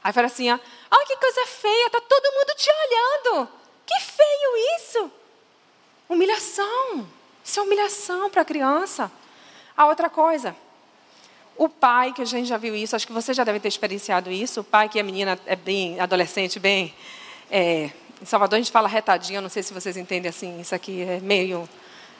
Aí 0.04 0.14
fala 0.14 0.28
assim, 0.28 0.50
ah, 0.50 0.60
que 1.08 1.18
coisa 1.18 1.46
feia, 1.48 1.88
está 1.88 2.00
todo 2.00 2.32
mundo 2.32 2.56
te 2.56 2.70
olhando. 2.70 3.50
Que 3.88 4.00
feio 4.02 4.78
isso. 4.78 5.12
Humilhação. 6.08 7.08
Isso 7.46 7.60
é 7.60 7.64
humilhação 7.64 8.28
para 8.32 8.42
a 8.42 8.46
criança. 8.46 9.12
A 9.78 9.86
outra 9.86 10.10
coisa, 10.10 10.56
o 11.56 11.70
pai, 11.70 12.12
que 12.12 12.22
a 12.24 12.26
gente 12.26 12.48
já 12.48 12.58
viu 12.58 12.76
isso, 12.76 12.96
acho 12.96 13.06
que 13.06 13.14
você 13.14 13.36
já 13.36 13.44
deve 13.44 13.60
ter 13.60 13.68
experienciado 13.68 14.32
isso, 14.32 14.62
o 14.62 14.64
pai 14.64 14.90
que 14.90 15.00
a 15.00 15.04
menina 15.04 15.40
é 15.46 15.56
bem 15.56 16.00
adolescente, 16.00 16.60
bem... 16.60 16.94
É, 17.52 17.92
em 18.20 18.26
Salvador 18.26 18.56
a 18.56 18.60
gente 18.60 18.72
fala 18.72 18.88
retadinha, 18.88 19.42
não 19.42 19.50
sei 19.50 19.62
se 19.62 19.74
vocês 19.74 19.96
entendem 19.96 20.30
assim, 20.30 20.60
isso 20.60 20.74
aqui 20.74 21.02
é 21.04 21.20
meio 21.20 21.70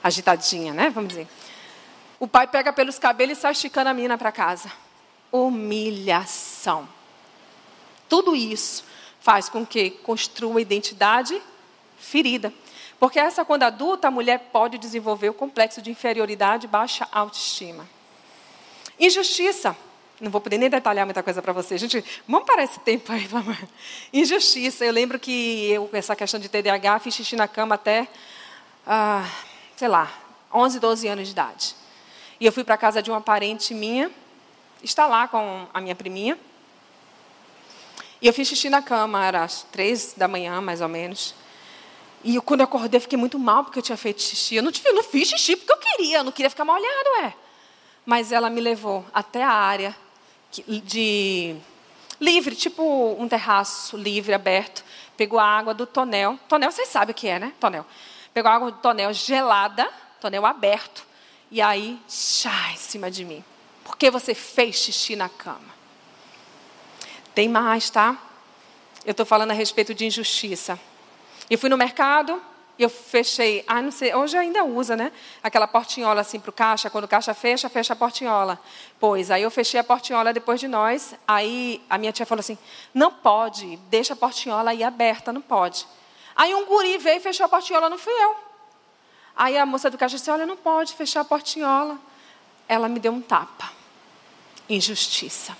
agitadinha, 0.04 0.74
né? 0.74 0.92
Vamos 0.92 1.10
dizer. 1.10 1.28
O 2.20 2.28
pai 2.28 2.46
pega 2.46 2.72
pelos 2.72 3.00
cabelos 3.00 3.38
e 3.38 3.42
sai 3.42 3.54
esticando 3.54 3.90
a 3.90 3.94
menina 3.94 4.18
para 4.18 4.32
casa. 4.32 4.72
Humilhação. 5.32 6.88
Tudo 8.08 8.36
isso 8.36 8.84
faz 9.20 9.50
com 9.50 9.66
que 9.66 9.90
construa 9.90 10.62
identidade 10.62 11.42
ferida. 11.98 12.54
Porque 13.00 13.20
essa, 13.20 13.44
quando 13.44 13.64
adulta, 13.64 14.08
a 14.08 14.12
mulher 14.12 14.50
pode 14.52 14.78
desenvolver 14.78 15.30
o 15.30 15.34
complexo 15.34 15.82
de 15.82 15.92
inferioridade 15.92 16.66
e 16.66 16.70
baixa 16.70 17.08
autoestima. 17.12 17.88
Injustiça. 19.00 19.76
Não 20.20 20.32
vou 20.32 20.40
poder 20.40 20.58
nem 20.58 20.70
detalhar 20.70 21.06
muita 21.06 21.22
coisa 21.22 21.42
para 21.42 21.52
vocês. 21.52 21.82
Gente, 21.82 22.04
vamos 22.28 22.48
parar 22.48 22.64
esse 22.64 22.80
tempo 22.80 23.12
aí. 23.12 23.28
Vamos. 23.28 23.58
Injustiça. 24.14 24.86
Eu 24.86 24.94
lembro 24.94 25.20
que 25.20 25.70
eu, 25.70 25.90
essa 25.92 26.16
questão 26.16 26.40
de 26.40 26.48
TDAH, 26.48 27.00
fiz 27.00 27.16
xixi 27.16 27.36
na 27.36 27.50
cama 27.50 27.76
até, 27.76 28.08
ah, 28.88 29.30
sei 29.76 29.90
lá, 29.90 30.10
11, 30.54 30.80
12 30.80 31.08
anos 31.10 31.28
de 31.28 31.34
idade. 31.34 31.76
E 32.40 32.46
eu 32.46 32.52
fui 32.54 32.64
para 32.64 32.76
a 32.76 32.78
casa 32.78 33.02
de 33.02 33.12
uma 33.12 33.20
parente 33.20 33.74
minha, 33.74 34.10
está 34.82 35.06
lá 35.06 35.28
com 35.28 35.68
a 35.74 35.82
minha 35.82 35.96
priminha. 35.96 36.38
E 38.22 38.28
eu 38.28 38.34
fiz 38.34 38.48
xixi 38.48 38.70
na 38.70 38.82
cama, 38.82 39.26
era 39.26 39.44
às 39.44 39.64
três 39.64 40.14
da 40.16 40.30
manhã, 40.30 40.62
mais 40.62 40.80
ou 40.80 40.88
menos. 40.88 41.36
E 42.26 42.36
eu, 42.36 42.42
quando 42.42 42.62
eu 42.62 42.66
acordei, 42.66 43.00
fiquei 43.00 43.18
muito 43.18 43.38
mal 43.38 43.64
porque 43.64 43.78
eu 43.78 43.84
tinha 43.84 43.96
feito 43.96 44.22
xixi. 44.22 44.56
Eu 44.56 44.64
não, 44.64 44.72
eu 44.84 44.96
não 44.96 45.04
fiz 45.04 45.30
xixi 45.30 45.56
porque 45.56 45.72
eu 45.72 45.78
queria, 45.78 46.18
eu 46.18 46.24
não 46.24 46.32
queria 46.32 46.50
ficar 46.50 46.66
molhado, 46.66 47.10
é. 47.24 47.34
Mas 48.04 48.32
ela 48.32 48.50
me 48.50 48.60
levou 48.60 49.06
até 49.14 49.44
a 49.44 49.52
área 49.52 49.96
de 50.52 51.56
livre, 52.20 52.56
tipo 52.56 53.16
um 53.20 53.28
terraço 53.28 53.96
livre, 53.96 54.34
aberto. 54.34 54.84
Pegou 55.16 55.40
a 55.40 55.46
água 55.46 55.72
do 55.74 55.86
tonel. 55.86 56.40
Tonel, 56.50 56.72
vocês 56.72 56.90
sabem 56.90 57.12
o 57.12 57.16
que 57.16 57.28
é, 57.28 57.38
né? 57.38 57.54
Tonel. 57.60 57.86
Pegou 58.34 58.52
a 58.52 58.56
água 58.56 58.72
do 58.72 58.78
tonel 58.80 59.14
gelada, 59.14 59.88
tonel 60.20 60.46
aberto 60.48 61.06
e 61.52 61.62
aí, 61.62 62.00
chá 62.10 62.72
em 62.74 62.78
cima 62.78 63.12
de 63.12 63.24
mim. 63.24 63.44
Por 63.84 63.96
que 63.96 64.10
você 64.10 64.34
fez 64.34 64.78
xixi 64.78 65.16
na 65.16 65.30
cama? 65.30 65.76
Tem 67.36 67.48
mais, 67.48 67.90
tá? 67.90 68.18
Eu 69.06 69.12
estou 69.12 69.26
falando 69.26 69.52
a 69.52 69.54
respeito 69.54 69.94
de 69.94 70.06
injustiça. 70.06 70.80
Eu 71.50 71.58
fui 71.58 71.70
no 71.70 71.78
mercado 71.78 72.42
e 72.78 72.84
eu 72.84 72.90
fechei, 72.90 73.64
ah, 73.68 73.82
não 73.82 73.92
sei, 73.92 74.14
hoje 74.14 74.38
ainda 74.38 74.64
usa, 74.64 74.96
né? 74.96 75.12
Aquela 75.42 75.68
portinhola 75.68 76.22
assim 76.22 76.40
para 76.40 76.50
o 76.50 76.54
caixa, 76.54 76.90
quando 76.90 77.06
o 77.06 77.08
caixa 77.08 77.34
fecha, 77.34 77.70
fecha 77.70 77.94
a 77.94 77.96
portinhola. 77.96 78.60
Pois, 79.00 79.32
aí 79.32 79.44
eu 79.44 79.52
fechei 79.52 79.80
a 79.80 79.84
portinhola 79.84 80.34
depois 80.34 80.60
de 80.60 80.68
nós, 80.68 81.16
aí 81.28 81.82
a 81.90 81.98
minha 81.98 82.12
tia 82.12 82.26
falou 82.26 82.42
assim, 82.42 82.58
não 82.94 83.12
pode, 83.12 83.78
deixa 83.90 84.14
a 84.14 84.18
portinhola 84.18 84.72
aí 84.72 84.84
aberta, 84.84 85.32
não 85.32 85.42
pode. 85.42 85.88
Aí 86.36 86.54
um 86.54 86.66
guri 86.66 86.98
veio 86.98 87.18
e 87.18 87.22
fechou 87.22 87.46
a 87.46 87.50
portinhola, 87.50 87.90
não 87.90 87.98
fui 87.98 88.14
eu. 88.14 88.46
Aí 89.36 89.58
a 89.58 89.66
moça 89.66 89.90
do 89.90 89.98
caixa 89.98 90.16
disse: 90.16 90.32
Olha, 90.32 90.46
não 90.46 90.56
pode 90.56 90.94
fechar 90.94 91.22
a 91.22 91.26
portinhola. 91.26 92.00
Ela 92.68 92.88
me 92.88 93.00
deu 93.00 93.12
um 93.12 93.22
tapa. 93.22 93.72
Injustiça. 94.70 95.56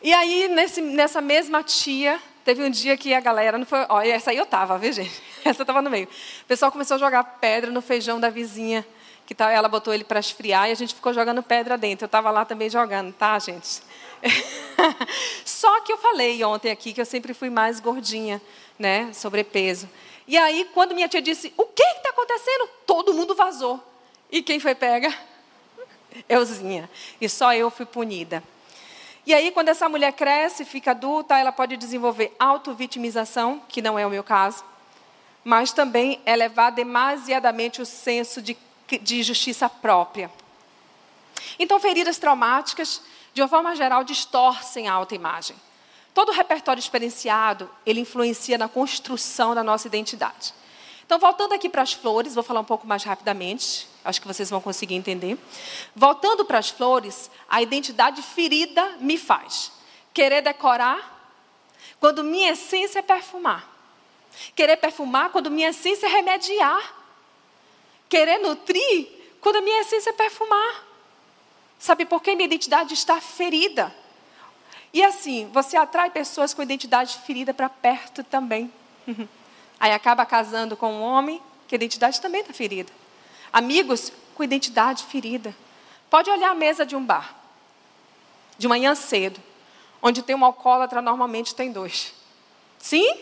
E 0.00 0.12
aí, 0.12 0.48
nesse, 0.48 0.80
nessa 0.80 1.20
mesma 1.20 1.62
tia, 1.62 2.20
teve 2.44 2.62
um 2.62 2.70
dia 2.70 2.96
que 2.96 3.14
a 3.14 3.20
galera 3.20 3.58
não 3.58 3.66
foi. 3.66 3.84
Olha, 3.88 4.12
essa 4.12 4.30
aí 4.30 4.36
eu 4.36 4.46
tava, 4.46 4.78
viu, 4.78 4.92
gente? 4.92 5.22
Essa 5.44 5.62
eu 5.62 5.66
tava 5.66 5.82
no 5.82 5.90
meio. 5.90 6.06
O 6.06 6.46
pessoal 6.46 6.70
começou 6.70 6.94
a 6.94 6.98
jogar 6.98 7.24
pedra 7.24 7.70
no 7.70 7.82
feijão 7.82 8.20
da 8.20 8.30
vizinha. 8.30 8.86
Que 9.26 9.34
tá, 9.34 9.50
ela 9.50 9.68
botou 9.68 9.94
ele 9.94 10.04
para 10.04 10.20
esfriar 10.20 10.68
e 10.68 10.72
a 10.72 10.74
gente 10.74 10.94
ficou 10.94 11.12
jogando 11.12 11.42
pedra 11.42 11.78
dentro. 11.78 12.04
Eu 12.04 12.06
estava 12.06 12.30
lá 12.30 12.44
também 12.44 12.68
jogando, 12.68 13.12
tá, 13.12 13.38
gente? 13.38 13.82
Só 15.44 15.80
que 15.80 15.92
eu 15.92 15.98
falei 15.98 16.42
ontem 16.44 16.70
aqui 16.70 16.92
que 16.92 17.00
eu 17.00 17.04
sempre 17.04 17.34
fui 17.34 17.50
mais 17.50 17.80
gordinha, 17.80 18.40
né? 18.78 19.12
Sobrepeso. 19.12 19.88
E 20.26 20.36
aí, 20.36 20.68
quando 20.72 20.94
minha 20.94 21.08
tia 21.08 21.20
disse, 21.20 21.52
o 21.56 21.64
que 21.64 21.82
está 21.82 22.10
acontecendo? 22.10 22.68
Todo 22.86 23.14
mundo 23.14 23.34
vazou. 23.34 23.82
E 24.30 24.42
quem 24.42 24.60
foi 24.60 24.74
pega? 24.74 25.12
Euzinha. 26.28 26.88
E 27.20 27.28
só 27.28 27.54
eu 27.54 27.70
fui 27.70 27.86
punida. 27.86 28.42
E 29.24 29.32
aí, 29.32 29.52
quando 29.52 29.68
essa 29.68 29.88
mulher 29.88 30.12
cresce, 30.12 30.64
fica 30.64 30.90
adulta, 30.90 31.38
ela 31.38 31.52
pode 31.52 31.76
desenvolver 31.76 32.34
autovitimização, 32.38 33.62
que 33.68 33.80
não 33.80 33.98
é 33.98 34.04
o 34.04 34.10
meu 34.10 34.24
caso, 34.24 34.64
mas 35.44 35.72
também 35.72 36.20
elevar 36.26 36.72
demasiadamente 36.72 37.80
o 37.80 37.86
senso 37.86 38.42
de, 38.42 38.56
de 39.00 39.22
justiça 39.22 39.68
própria. 39.68 40.30
Então, 41.58 41.78
feridas 41.78 42.18
traumáticas, 42.18 43.00
de 43.32 43.40
uma 43.40 43.48
forma 43.48 43.76
geral, 43.76 44.02
distorcem 44.02 44.88
a 44.88 44.92
autoimagem. 44.92 45.56
Todo 46.12 46.30
o 46.30 46.32
repertório 46.32 46.80
experienciado, 46.80 47.70
ele 47.86 48.00
influencia 48.00 48.58
na 48.58 48.68
construção 48.68 49.54
da 49.54 49.62
nossa 49.62 49.86
identidade. 49.86 50.52
Então, 51.06 51.18
voltando 51.18 51.52
aqui 51.52 51.68
para 51.68 51.82
as 51.82 51.92
flores, 51.92 52.34
vou 52.34 52.44
falar 52.44 52.60
um 52.60 52.64
pouco 52.64 52.86
mais 52.86 53.04
rapidamente, 53.04 53.88
acho 54.04 54.20
que 54.20 54.26
vocês 54.26 54.50
vão 54.50 54.60
conseguir 54.60 54.94
entender. 54.94 55.38
Voltando 55.94 56.44
para 56.44 56.58
as 56.58 56.70
flores, 56.70 57.30
a 57.48 57.62
identidade 57.62 58.22
ferida 58.22 58.96
me 58.98 59.16
faz 59.18 59.72
querer 60.12 60.42
decorar 60.42 61.10
quando 61.98 62.22
minha 62.24 62.52
essência 62.52 62.98
é 62.98 63.02
perfumar. 63.02 63.68
Querer 64.54 64.76
perfumar 64.76 65.30
quando 65.30 65.50
minha 65.50 65.70
essência 65.70 66.06
é 66.06 66.10
remediar. 66.10 66.94
Querer 68.08 68.38
nutrir 68.38 69.08
quando 69.40 69.62
minha 69.62 69.80
essência 69.80 70.10
é 70.10 70.12
perfumar. 70.12 70.84
Sabe 71.78 72.04
por 72.04 72.22
que 72.22 72.34
minha 72.34 72.46
identidade 72.46 72.94
está 72.94 73.20
ferida? 73.20 73.94
E 74.92 75.02
assim, 75.02 75.48
você 75.52 75.76
atrai 75.76 76.10
pessoas 76.10 76.52
com 76.52 76.62
identidade 76.62 77.18
ferida 77.26 77.54
para 77.54 77.68
perto 77.68 78.22
também. 78.22 78.72
Aí 79.80 79.92
acaba 79.92 80.24
casando 80.26 80.76
com 80.76 80.92
um 80.92 81.02
homem 81.02 81.42
que 81.66 81.74
a 81.74 81.76
identidade 81.76 82.20
também 82.20 82.42
está 82.42 82.52
ferida. 82.52 82.92
Amigos 83.52 84.12
com 84.34 84.42
identidade 84.42 85.04
ferida. 85.04 85.54
Pode 86.08 86.30
olhar 86.30 86.50
a 86.50 86.54
mesa 86.54 86.84
de 86.84 86.96
um 86.96 87.04
bar, 87.04 87.34
de 88.58 88.68
manhã 88.68 88.94
cedo, 88.94 89.40
onde 90.02 90.22
tem 90.22 90.36
um 90.36 90.44
alcoólatra, 90.44 91.00
normalmente 91.00 91.54
tem 91.54 91.72
dois. 91.72 92.14
Sim? 92.78 93.16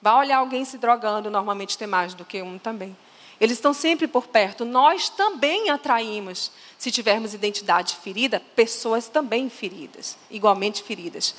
Vai 0.00 0.14
olhar 0.14 0.38
alguém 0.38 0.64
se 0.64 0.78
drogando, 0.78 1.30
normalmente 1.30 1.76
tem 1.76 1.88
mais 1.88 2.14
do 2.14 2.24
que 2.24 2.40
um 2.42 2.58
também. 2.58 2.96
Eles 3.40 3.56
estão 3.56 3.72
sempre 3.72 4.06
por 4.08 4.26
perto. 4.26 4.64
Nós 4.64 5.08
também 5.08 5.70
atraímos, 5.70 6.50
se 6.76 6.90
tivermos 6.90 7.34
identidade 7.34 7.96
ferida, 7.96 8.42
pessoas 8.54 9.08
também 9.08 9.48
feridas, 9.48 10.18
igualmente 10.30 10.82
feridas. 10.82 11.34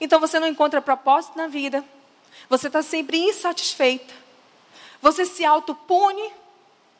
Então 0.00 0.18
você 0.18 0.40
não 0.40 0.46
encontra 0.46 0.80
propósito 0.80 1.36
na 1.36 1.46
vida, 1.46 1.84
você 2.48 2.66
está 2.66 2.82
sempre 2.82 3.18
insatisfeita. 3.18 4.12
Você 5.00 5.26
se 5.26 5.44
autopune. 5.44 6.30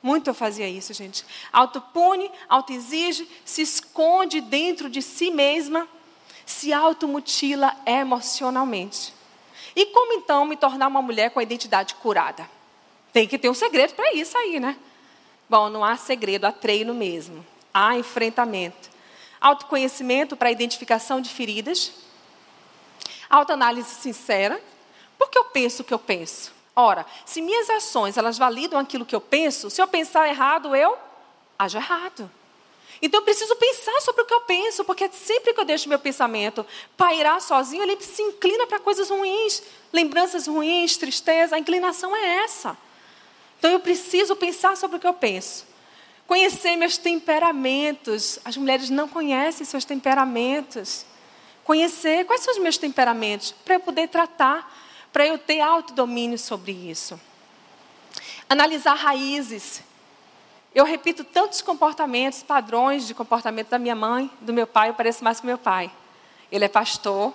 Muito 0.02 0.28
eu 0.28 0.34
fazia 0.34 0.68
isso, 0.68 0.92
gente. 0.92 1.24
Autopune, 1.52 2.30
autoexige, 2.48 3.28
se 3.44 3.62
esconde 3.62 4.40
dentro 4.40 4.90
de 4.90 5.00
si 5.00 5.30
mesma, 5.30 5.86
se 6.44 6.72
automutila 6.72 7.76
emocionalmente. 7.86 9.14
E 9.76 9.86
como 9.86 10.14
então 10.14 10.44
me 10.44 10.56
tornar 10.56 10.88
uma 10.88 11.00
mulher 11.00 11.30
com 11.30 11.38
a 11.38 11.42
identidade 11.42 11.94
curada? 11.94 12.48
Tem 13.12 13.28
que 13.28 13.38
ter 13.38 13.48
um 13.48 13.54
segredo 13.54 13.94
para 13.94 14.12
isso 14.14 14.36
aí, 14.36 14.58
né? 14.58 14.76
Bom, 15.48 15.68
não 15.68 15.84
há 15.84 15.96
segredo, 15.96 16.46
há 16.46 16.52
treino 16.52 16.94
mesmo. 16.94 17.46
Há 17.72 17.96
enfrentamento. 17.96 18.90
Autoconhecimento 19.40 20.36
para 20.36 20.50
identificação 20.50 21.20
de 21.20 21.30
feridas. 21.30 21.92
Autoanálise 23.30 23.94
sincera 23.94 24.60
por 25.22 25.30
que 25.30 25.38
eu 25.38 25.44
penso 25.44 25.82
o 25.82 25.84
que 25.84 25.94
eu 25.94 26.00
penso? 26.00 26.52
Ora, 26.74 27.04
se 27.26 27.42
minhas 27.42 27.68
ações 27.68 28.16
elas 28.16 28.38
validam 28.38 28.78
aquilo 28.78 29.04
que 29.04 29.14
eu 29.14 29.20
penso, 29.20 29.68
se 29.68 29.80
eu 29.82 29.86
pensar 29.86 30.28
errado, 30.28 30.74
eu 30.74 30.96
ajo 31.58 31.76
errado. 31.76 32.30
Então 33.00 33.20
eu 33.20 33.24
preciso 33.24 33.54
pensar 33.56 34.00
sobre 34.00 34.22
o 34.22 34.24
que 34.24 34.32
eu 34.32 34.40
penso, 34.42 34.84
porque 34.84 35.10
sempre 35.12 35.52
que 35.52 35.60
eu 35.60 35.64
deixo 35.64 35.88
meu 35.88 35.98
pensamento 35.98 36.64
pairar 36.96 37.40
sozinho, 37.40 37.82
ele 37.82 38.00
se 38.00 38.22
inclina 38.22 38.66
para 38.66 38.78
coisas 38.78 39.10
ruins, 39.10 39.62
lembranças 39.92 40.46
ruins, 40.46 40.96
tristeza, 40.96 41.56
a 41.56 41.58
inclinação 41.58 42.14
é 42.14 42.44
essa. 42.44 42.76
Então 43.58 43.70
eu 43.70 43.80
preciso 43.80 44.36
pensar 44.36 44.76
sobre 44.76 44.96
o 44.96 45.00
que 45.00 45.06
eu 45.06 45.14
penso. 45.14 45.66
Conhecer 46.26 46.76
meus 46.76 46.96
temperamentos. 46.96 48.38
As 48.44 48.56
mulheres 48.56 48.88
não 48.88 49.08
conhecem 49.08 49.66
seus 49.66 49.84
temperamentos. 49.84 51.04
Conhecer 51.64 52.24
quais 52.24 52.40
são 52.40 52.54
os 52.54 52.58
meus 52.58 52.78
temperamentos 52.78 53.52
para 53.64 53.74
eu 53.74 53.80
poder 53.80 54.08
tratar 54.08 54.72
para 55.12 55.26
eu 55.26 55.38
ter 55.38 55.60
autodomínio 55.60 56.38
sobre 56.38 56.72
isso. 56.72 57.20
Analisar 58.48 58.94
raízes. 58.94 59.82
Eu 60.74 60.84
repito 60.84 61.22
tantos 61.22 61.60
comportamentos, 61.60 62.42
padrões 62.42 63.06
de 63.06 63.14
comportamento 63.14 63.68
da 63.68 63.78
minha 63.78 63.94
mãe, 63.94 64.30
do 64.40 64.52
meu 64.52 64.66
pai, 64.66 64.88
eu 64.88 64.94
pareço 64.94 65.22
mais 65.22 65.38
com 65.38 65.46
meu 65.46 65.58
pai. 65.58 65.90
Ele 66.50 66.64
é 66.64 66.68
pastor 66.68 67.32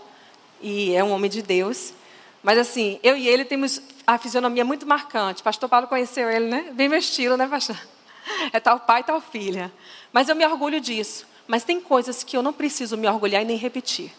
e 0.59 0.95
é 0.95 1.03
um 1.03 1.11
homem 1.11 1.29
de 1.29 1.41
Deus. 1.41 1.93
Mas 2.41 2.57
assim, 2.57 2.99
eu 3.03 3.15
e 3.15 3.27
ele 3.27 3.45
temos 3.45 3.81
a 4.05 4.17
fisionomia 4.17 4.65
muito 4.65 4.87
marcante. 4.87 5.43
Pastor 5.43 5.69
Paulo 5.69 5.87
conheceu 5.87 6.29
ele, 6.29 6.47
né? 6.47 6.71
Bem 6.73 6.89
meu 6.89 6.97
estilo, 6.97 7.37
né, 7.37 7.47
pastor? 7.47 7.77
É 8.51 8.59
tal 8.59 8.77
pai, 8.77 9.05
tal 9.05 9.21
filha. 9.21 9.71
Mas 10.11 10.27
eu 10.27 10.35
me 10.35 10.45
orgulho 10.45 10.81
disso. 10.81 11.25
Mas 11.47 11.63
tem 11.63 11.79
coisas 11.79 12.25
que 12.25 12.35
eu 12.35 12.43
não 12.43 12.51
preciso 12.51 12.97
me 12.97 13.07
orgulhar 13.07 13.41
e 13.41 13.45
nem 13.45 13.55
repetir. 13.55 14.13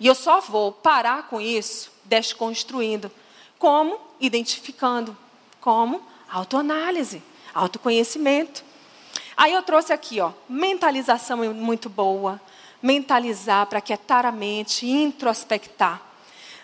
E 0.00 0.06
eu 0.06 0.14
só 0.14 0.40
vou 0.40 0.72
parar 0.72 1.28
com 1.28 1.40
isso 1.40 1.90
desconstruindo. 2.04 3.10
Como? 3.58 3.98
Identificando. 4.20 5.16
Como? 5.60 6.00
Autoanálise, 6.30 7.22
autoconhecimento. 7.54 8.64
Aí 9.36 9.52
eu 9.52 9.62
trouxe 9.62 9.92
aqui, 9.92 10.20
ó, 10.20 10.32
mentalização 10.48 11.42
é 11.44 11.48
muito 11.48 11.88
boa. 11.88 12.40
Mentalizar 12.82 13.66
para 13.66 13.80
quietar 13.80 14.24
a 14.24 14.32
mente, 14.32 14.86
introspectar. 14.86 16.00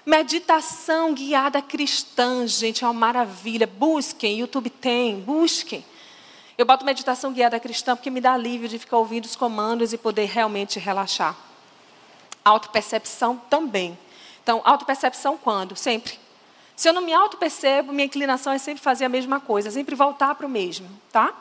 Meditação 0.06 1.14
guiada 1.14 1.62
cristã, 1.62 2.46
gente, 2.46 2.84
é 2.84 2.86
uma 2.86 2.92
maravilha. 2.92 3.66
Busquem, 3.66 4.38
YouTube 4.38 4.70
tem, 4.70 5.18
busquem. 5.20 5.84
Eu 6.56 6.66
boto 6.66 6.84
meditação 6.84 7.32
guiada 7.32 7.58
cristã 7.58 7.96
porque 7.96 8.10
me 8.10 8.20
dá 8.20 8.34
alívio 8.34 8.68
de 8.68 8.78
ficar 8.78 8.98
ouvindo 8.98 9.24
os 9.24 9.34
comandos 9.34 9.92
e 9.92 9.98
poder 9.98 10.26
realmente 10.26 10.78
relaxar. 10.78 11.36
Autopercepção 12.44 13.36
também. 13.48 13.98
Então, 14.42 14.60
autopercepção 14.64 15.38
quando? 15.38 15.74
Sempre. 15.76 16.18
Se 16.76 16.88
eu 16.88 16.92
não 16.92 17.02
me 17.02 17.12
autopercebo, 17.12 17.92
minha 17.92 18.04
inclinação 18.04 18.52
é 18.52 18.58
sempre 18.58 18.82
fazer 18.82 19.04
a 19.04 19.08
mesma 19.08 19.40
coisa, 19.40 19.70
sempre 19.70 19.94
voltar 19.94 20.34
para 20.34 20.46
o 20.46 20.50
mesmo, 20.50 20.88
tá? 21.10 21.32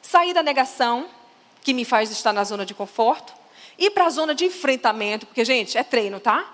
Sair 0.00 0.32
da 0.32 0.42
negação, 0.42 1.06
que 1.62 1.74
me 1.74 1.84
faz 1.84 2.10
estar 2.10 2.32
na 2.32 2.42
zona 2.42 2.64
de 2.64 2.74
conforto, 2.74 3.32
ir 3.78 3.90
para 3.90 4.06
a 4.06 4.10
zona 4.10 4.34
de 4.34 4.44
enfrentamento, 4.46 5.26
porque, 5.26 5.44
gente, 5.44 5.76
é 5.76 5.84
treino, 5.84 6.18
tá? 6.18 6.44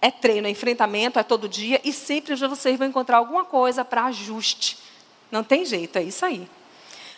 É 0.00 0.10
treino, 0.10 0.46
é 0.46 0.50
enfrentamento, 0.50 1.18
é 1.18 1.22
todo 1.22 1.48
dia, 1.48 1.80
e 1.84 1.92
sempre 1.92 2.34
vocês 2.34 2.78
vão 2.78 2.88
encontrar 2.88 3.18
alguma 3.18 3.44
coisa 3.44 3.84
para 3.84 4.04
ajuste. 4.06 4.78
Não 5.30 5.44
tem 5.44 5.64
jeito, 5.64 5.98
é 5.98 6.02
isso 6.02 6.24
aí. 6.24 6.48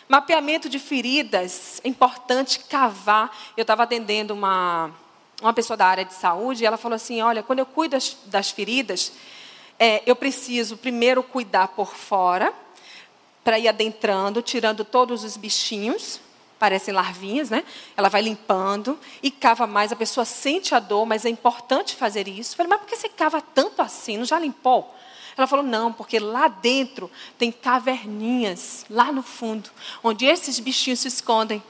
Mapeamento 0.09 0.69
de 0.69 0.79
feridas, 0.79 1.81
é 1.83 1.87
importante 1.87 2.59
cavar. 2.59 3.35
Eu 3.55 3.63
estava 3.63 3.83
atendendo 3.83 4.33
uma 4.33 4.91
uma 5.41 5.53
pessoa 5.53 5.77
da 5.77 5.85
área 5.85 6.05
de 6.05 6.13
saúde, 6.13 6.65
ela 6.65 6.77
falou 6.77 6.95
assim: 6.95 7.21
Olha, 7.21 7.43
quando 7.43 7.59
eu 7.59 7.65
cuido 7.65 7.91
das, 7.91 8.17
das 8.25 8.49
feridas, 8.49 9.11
é, 9.79 10.01
eu 10.05 10.15
preciso 10.15 10.77
primeiro 10.77 11.21
cuidar 11.21 11.69
por 11.69 11.95
fora, 11.95 12.53
para 13.43 13.59
ir 13.59 13.67
adentrando, 13.67 14.41
tirando 14.41 14.83
todos 14.83 15.23
os 15.23 15.37
bichinhos, 15.37 16.19
parecem 16.57 16.93
larvinhas, 16.93 17.49
né? 17.49 17.63
Ela 17.95 18.09
vai 18.09 18.21
limpando 18.21 18.99
e 19.21 19.31
cava 19.31 19.65
mais. 19.67 19.91
A 19.91 19.95
pessoa 19.95 20.25
sente 20.25 20.75
a 20.75 20.79
dor, 20.79 21.05
mas 21.05 21.23
é 21.23 21.29
importante 21.29 21.95
fazer 21.95 22.27
isso. 22.27 22.53
Eu 22.53 22.57
falei, 22.57 22.69
mas 22.71 22.79
por 22.81 22.87
que 22.87 22.95
você 22.95 23.07
cava 23.07 23.39
tanto 23.39 23.81
assim? 23.81 24.17
Não 24.17 24.25
já 24.25 24.39
limpou? 24.39 24.93
Ela 25.37 25.45
falou, 25.45 25.63
não, 25.63 25.93
porque 25.93 26.17
lá 26.17 26.47
dentro 26.47 27.11
tem 27.37 27.51
caverninhas, 27.51 28.85
lá 28.89 29.11
no 29.11 29.21
fundo, 29.21 29.69
onde 30.03 30.25
esses 30.25 30.59
bichinhos 30.59 31.01
se 31.01 31.07
escondem. 31.07 31.61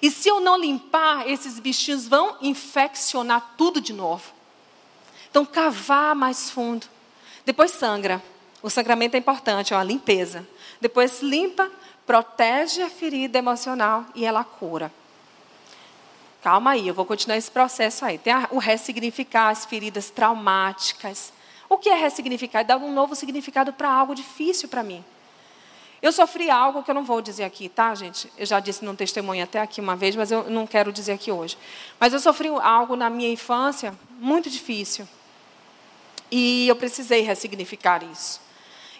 E 0.00 0.10
se 0.10 0.28
eu 0.28 0.40
não 0.40 0.58
limpar, 0.58 1.28
esses 1.28 1.58
bichinhos 1.58 2.06
vão 2.06 2.36
infeccionar 2.40 3.54
tudo 3.56 3.80
de 3.80 3.92
novo. 3.92 4.32
Então, 5.30 5.44
cavar 5.44 6.14
mais 6.14 6.50
fundo. 6.50 6.86
Depois 7.44 7.70
sangra. 7.70 8.22
O 8.62 8.68
sangramento 8.68 9.16
é 9.16 9.18
importante, 9.18 9.72
é 9.72 9.76
uma 9.76 9.84
limpeza. 9.84 10.46
Depois 10.80 11.22
limpa, 11.22 11.70
protege 12.06 12.82
a 12.82 12.90
ferida 12.90 13.38
emocional 13.38 14.04
e 14.14 14.24
ela 14.24 14.44
cura. 14.44 14.92
Calma 16.42 16.70
aí, 16.72 16.88
eu 16.88 16.94
vou 16.94 17.04
continuar 17.04 17.36
esse 17.36 17.50
processo 17.50 18.04
aí. 18.04 18.18
Tem 18.18 18.32
o 18.50 18.58
ressignificar 18.58 19.50
as 19.50 19.64
feridas 19.64 20.10
traumáticas. 20.10 21.32
O 21.68 21.76
que 21.76 21.88
é 21.88 21.94
ressignificar? 21.94 22.60
É 22.60 22.64
dar 22.64 22.78
um 22.78 22.92
novo 22.92 23.14
significado 23.14 23.72
para 23.72 23.90
algo 23.90 24.14
difícil 24.14 24.68
para 24.68 24.82
mim. 24.82 25.04
Eu 26.02 26.12
sofri 26.12 26.50
algo 26.50 26.82
que 26.82 26.90
eu 26.90 26.94
não 26.94 27.04
vou 27.04 27.20
dizer 27.20 27.44
aqui, 27.44 27.68
tá, 27.68 27.94
gente? 27.94 28.32
Eu 28.38 28.46
já 28.46 28.58
disse 28.58 28.82
num 28.84 28.96
testemunho 28.96 29.44
até 29.44 29.60
aqui 29.60 29.80
uma 29.80 29.94
vez, 29.94 30.16
mas 30.16 30.30
eu 30.30 30.48
não 30.48 30.66
quero 30.66 30.90
dizer 30.92 31.12
aqui 31.12 31.30
hoje. 31.30 31.58
Mas 31.98 32.14
eu 32.14 32.20
sofri 32.20 32.48
algo 32.48 32.96
na 32.96 33.10
minha 33.10 33.30
infância 33.30 33.94
muito 34.18 34.48
difícil. 34.48 35.06
E 36.30 36.66
eu 36.68 36.76
precisei 36.76 37.20
ressignificar 37.20 38.02
isso. 38.02 38.40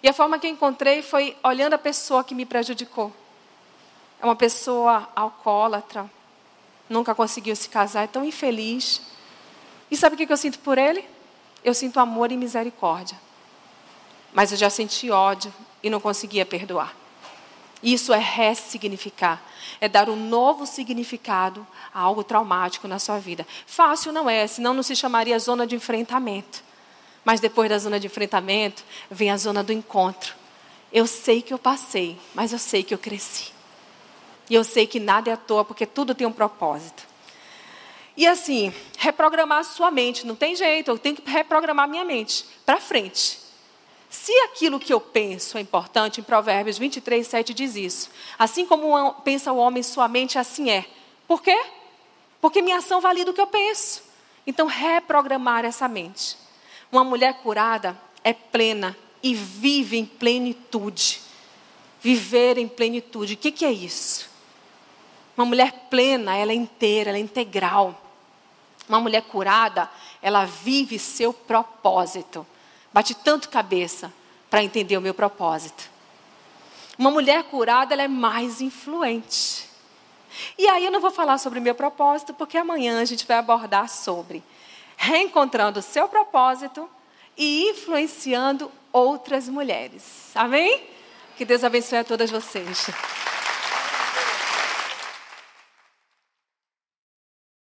E 0.03 0.09
a 0.09 0.13
forma 0.13 0.39
que 0.39 0.47
eu 0.47 0.51
encontrei 0.51 1.01
foi 1.01 1.37
olhando 1.43 1.75
a 1.75 1.79
pessoa 1.79 2.23
que 2.23 2.35
me 2.35 2.45
prejudicou. 2.45 3.11
É 4.21 4.25
uma 4.25 4.37
pessoa 4.37 5.09
alcoólatra, 5.17 6.11
nunca 6.89 7.15
conseguiu 7.15 7.57
se 7.57 7.71
casar, 7.71 8.05
é 8.05 8.07
tão 8.07 8.25
infeliz. 8.25 9.01
E 9.91 9.97
sabe 9.97 10.15
o 10.15 10.19
que 10.19 10.31
eu 10.31 10.37
sinto 10.37 10.59
por 10.59 10.77
ele? 10.77 11.03
Eu 11.65 11.73
sinto 11.73 11.99
amor 11.99 12.31
e 12.31 12.37
misericórdia. 12.37 13.19
Mas 14.35 14.53
eu 14.53 14.59
já 14.59 14.69
senti 14.69 15.11
ódio, 15.11 15.53
e 15.83 15.91
não 15.91 16.01
conseguia 16.01 16.45
perdoar. 16.47 16.95
Isso 17.83 18.13
é 18.13 18.19
ressignificar. 18.19 19.43
É 19.81 19.89
dar 19.89 20.11
um 20.11 20.17
novo 20.17 20.67
significado 20.67 21.67
a 21.95 22.01
algo 22.01 22.23
traumático 22.23 22.87
na 22.87 22.99
sua 22.99 23.19
vida. 23.19 23.47
Fácil 23.67 24.13
não 24.13 24.29
é, 24.29 24.47
senão 24.47 24.75
não 24.75 24.83
se 24.83 24.95
chamaria 24.95 25.39
zona 25.39 25.67
de 25.67 25.75
enfrentamento. 25.75 26.63
Mas 27.25 27.41
depois 27.41 27.71
da 27.71 27.79
zona 27.79 27.99
de 27.99 28.07
enfrentamento, 28.07 28.85
vem 29.11 29.31
a 29.31 29.37
zona 29.37 29.63
do 29.63 29.73
encontro. 29.73 30.35
Eu 30.93 31.07
sei 31.07 31.41
que 31.41 31.55
eu 31.55 31.59
passei, 31.59 32.19
mas 32.35 32.53
eu 32.53 32.59
sei 32.59 32.83
que 32.83 32.93
eu 32.93 32.99
cresci. 32.99 33.53
E 34.49 34.55
eu 34.55 34.65
sei 34.65 34.87
que 34.87 34.99
nada 34.99 35.31
é 35.31 35.33
à 35.33 35.37
toa, 35.37 35.65
porque 35.65 35.87
tudo 35.87 36.15
tem 36.15 36.27
um 36.27 36.33
propósito. 36.33 37.09
E 38.17 38.27
assim, 38.27 38.75
reprogramar 38.99 39.61
a 39.61 39.65
sua 39.65 39.91
mente, 39.91 40.27
não 40.27 40.35
tem 40.35 40.55
jeito, 40.57 40.91
eu 40.91 40.99
tenho 40.99 41.17
que 41.17 41.31
reprogramar 41.31 41.89
minha 41.89 42.05
mente 42.05 42.45
para 42.67 42.81
frente. 42.81 43.39
Se 44.11 44.33
aquilo 44.41 44.81
que 44.81 44.93
eu 44.93 45.01
penso 45.01 45.57
é 45.57 45.61
importante, 45.61 46.21
em 46.21 46.25
Provérbios 46.25 46.77
23, 46.77 47.25
7 47.25 47.55
diz 47.55 47.77
isso. 47.77 48.11
Assim 48.37 48.67
como 48.67 49.15
pensa 49.23 49.53
o 49.53 49.57
homem, 49.57 49.85
sua 49.85 50.09
mente 50.09 50.37
assim 50.37 50.69
é. 50.69 50.85
Por 51.29 51.41
quê? 51.41 51.57
Porque 52.41 52.61
minha 52.61 52.79
ação 52.79 53.01
valida 53.01 53.31
o 53.31 53.35
que 53.35 53.41
eu 53.41 53.47
penso. 53.47 54.03
Então, 54.45 54.67
reprogramar 54.67 55.65
essa 55.65 55.87
mente. 55.87 56.37
Uma 56.91 57.05
mulher 57.05 57.35
curada 57.35 57.97
é 58.25 58.33
plena 58.33 58.97
e 59.23 59.33
vive 59.33 59.97
em 59.97 60.05
plenitude. 60.05 61.21
Viver 62.01 62.59
em 62.59 62.67
plenitude. 62.67 63.35
O 63.35 63.37
que, 63.37 63.53
que 63.53 63.65
é 63.65 63.71
isso? 63.71 64.29
Uma 65.37 65.45
mulher 65.45 65.87
plena, 65.89 66.37
ela 66.37 66.51
é 66.51 66.55
inteira, 66.55 67.11
ela 67.11 67.19
é 67.19 67.21
integral. 67.21 68.03
Uma 68.89 68.99
mulher 68.99 69.23
curada, 69.23 69.89
ela 70.21 70.45
vive 70.45 70.99
seu 70.99 71.33
propósito. 71.33 72.45
Bate 72.93 73.15
tanto 73.15 73.49
cabeça 73.49 74.13
para 74.49 74.63
entender 74.63 74.97
o 74.97 75.01
meu 75.01 75.15
propósito. 75.15 75.89
Uma 76.99 77.11
mulher 77.11 77.45
curada, 77.45 77.95
ela 77.95 78.03
é 78.03 78.09
mais 78.09 78.61
influente. 78.61 79.69
E 80.59 80.69
aí 80.69 80.85
eu 80.85 80.93
não 80.93 81.01
vou 81.01 81.11
falar 81.11 81.39
sobre 81.39 81.59
o 81.59 81.63
meu 81.63 81.75
propósito, 81.75 82.35
porque 82.35 82.59
amanhã 82.59 83.01
a 83.01 83.05
gente 83.05 83.27
vai 83.27 83.39
abordar 83.39 83.89
sobre 83.89 84.43
reencontrando 84.97 85.81
o 85.81 85.83
seu 85.83 86.09
propósito 86.09 86.89
e 87.37 87.71
influenciando 87.71 88.71
outras 88.93 89.49
mulheres. 89.49 90.31
Amém? 90.35 90.85
Que 91.37 91.45
Deus 91.45 91.65
abençoe 91.65 91.99
a 91.99 92.05
todas 92.05 92.31
vocês. 92.31 92.91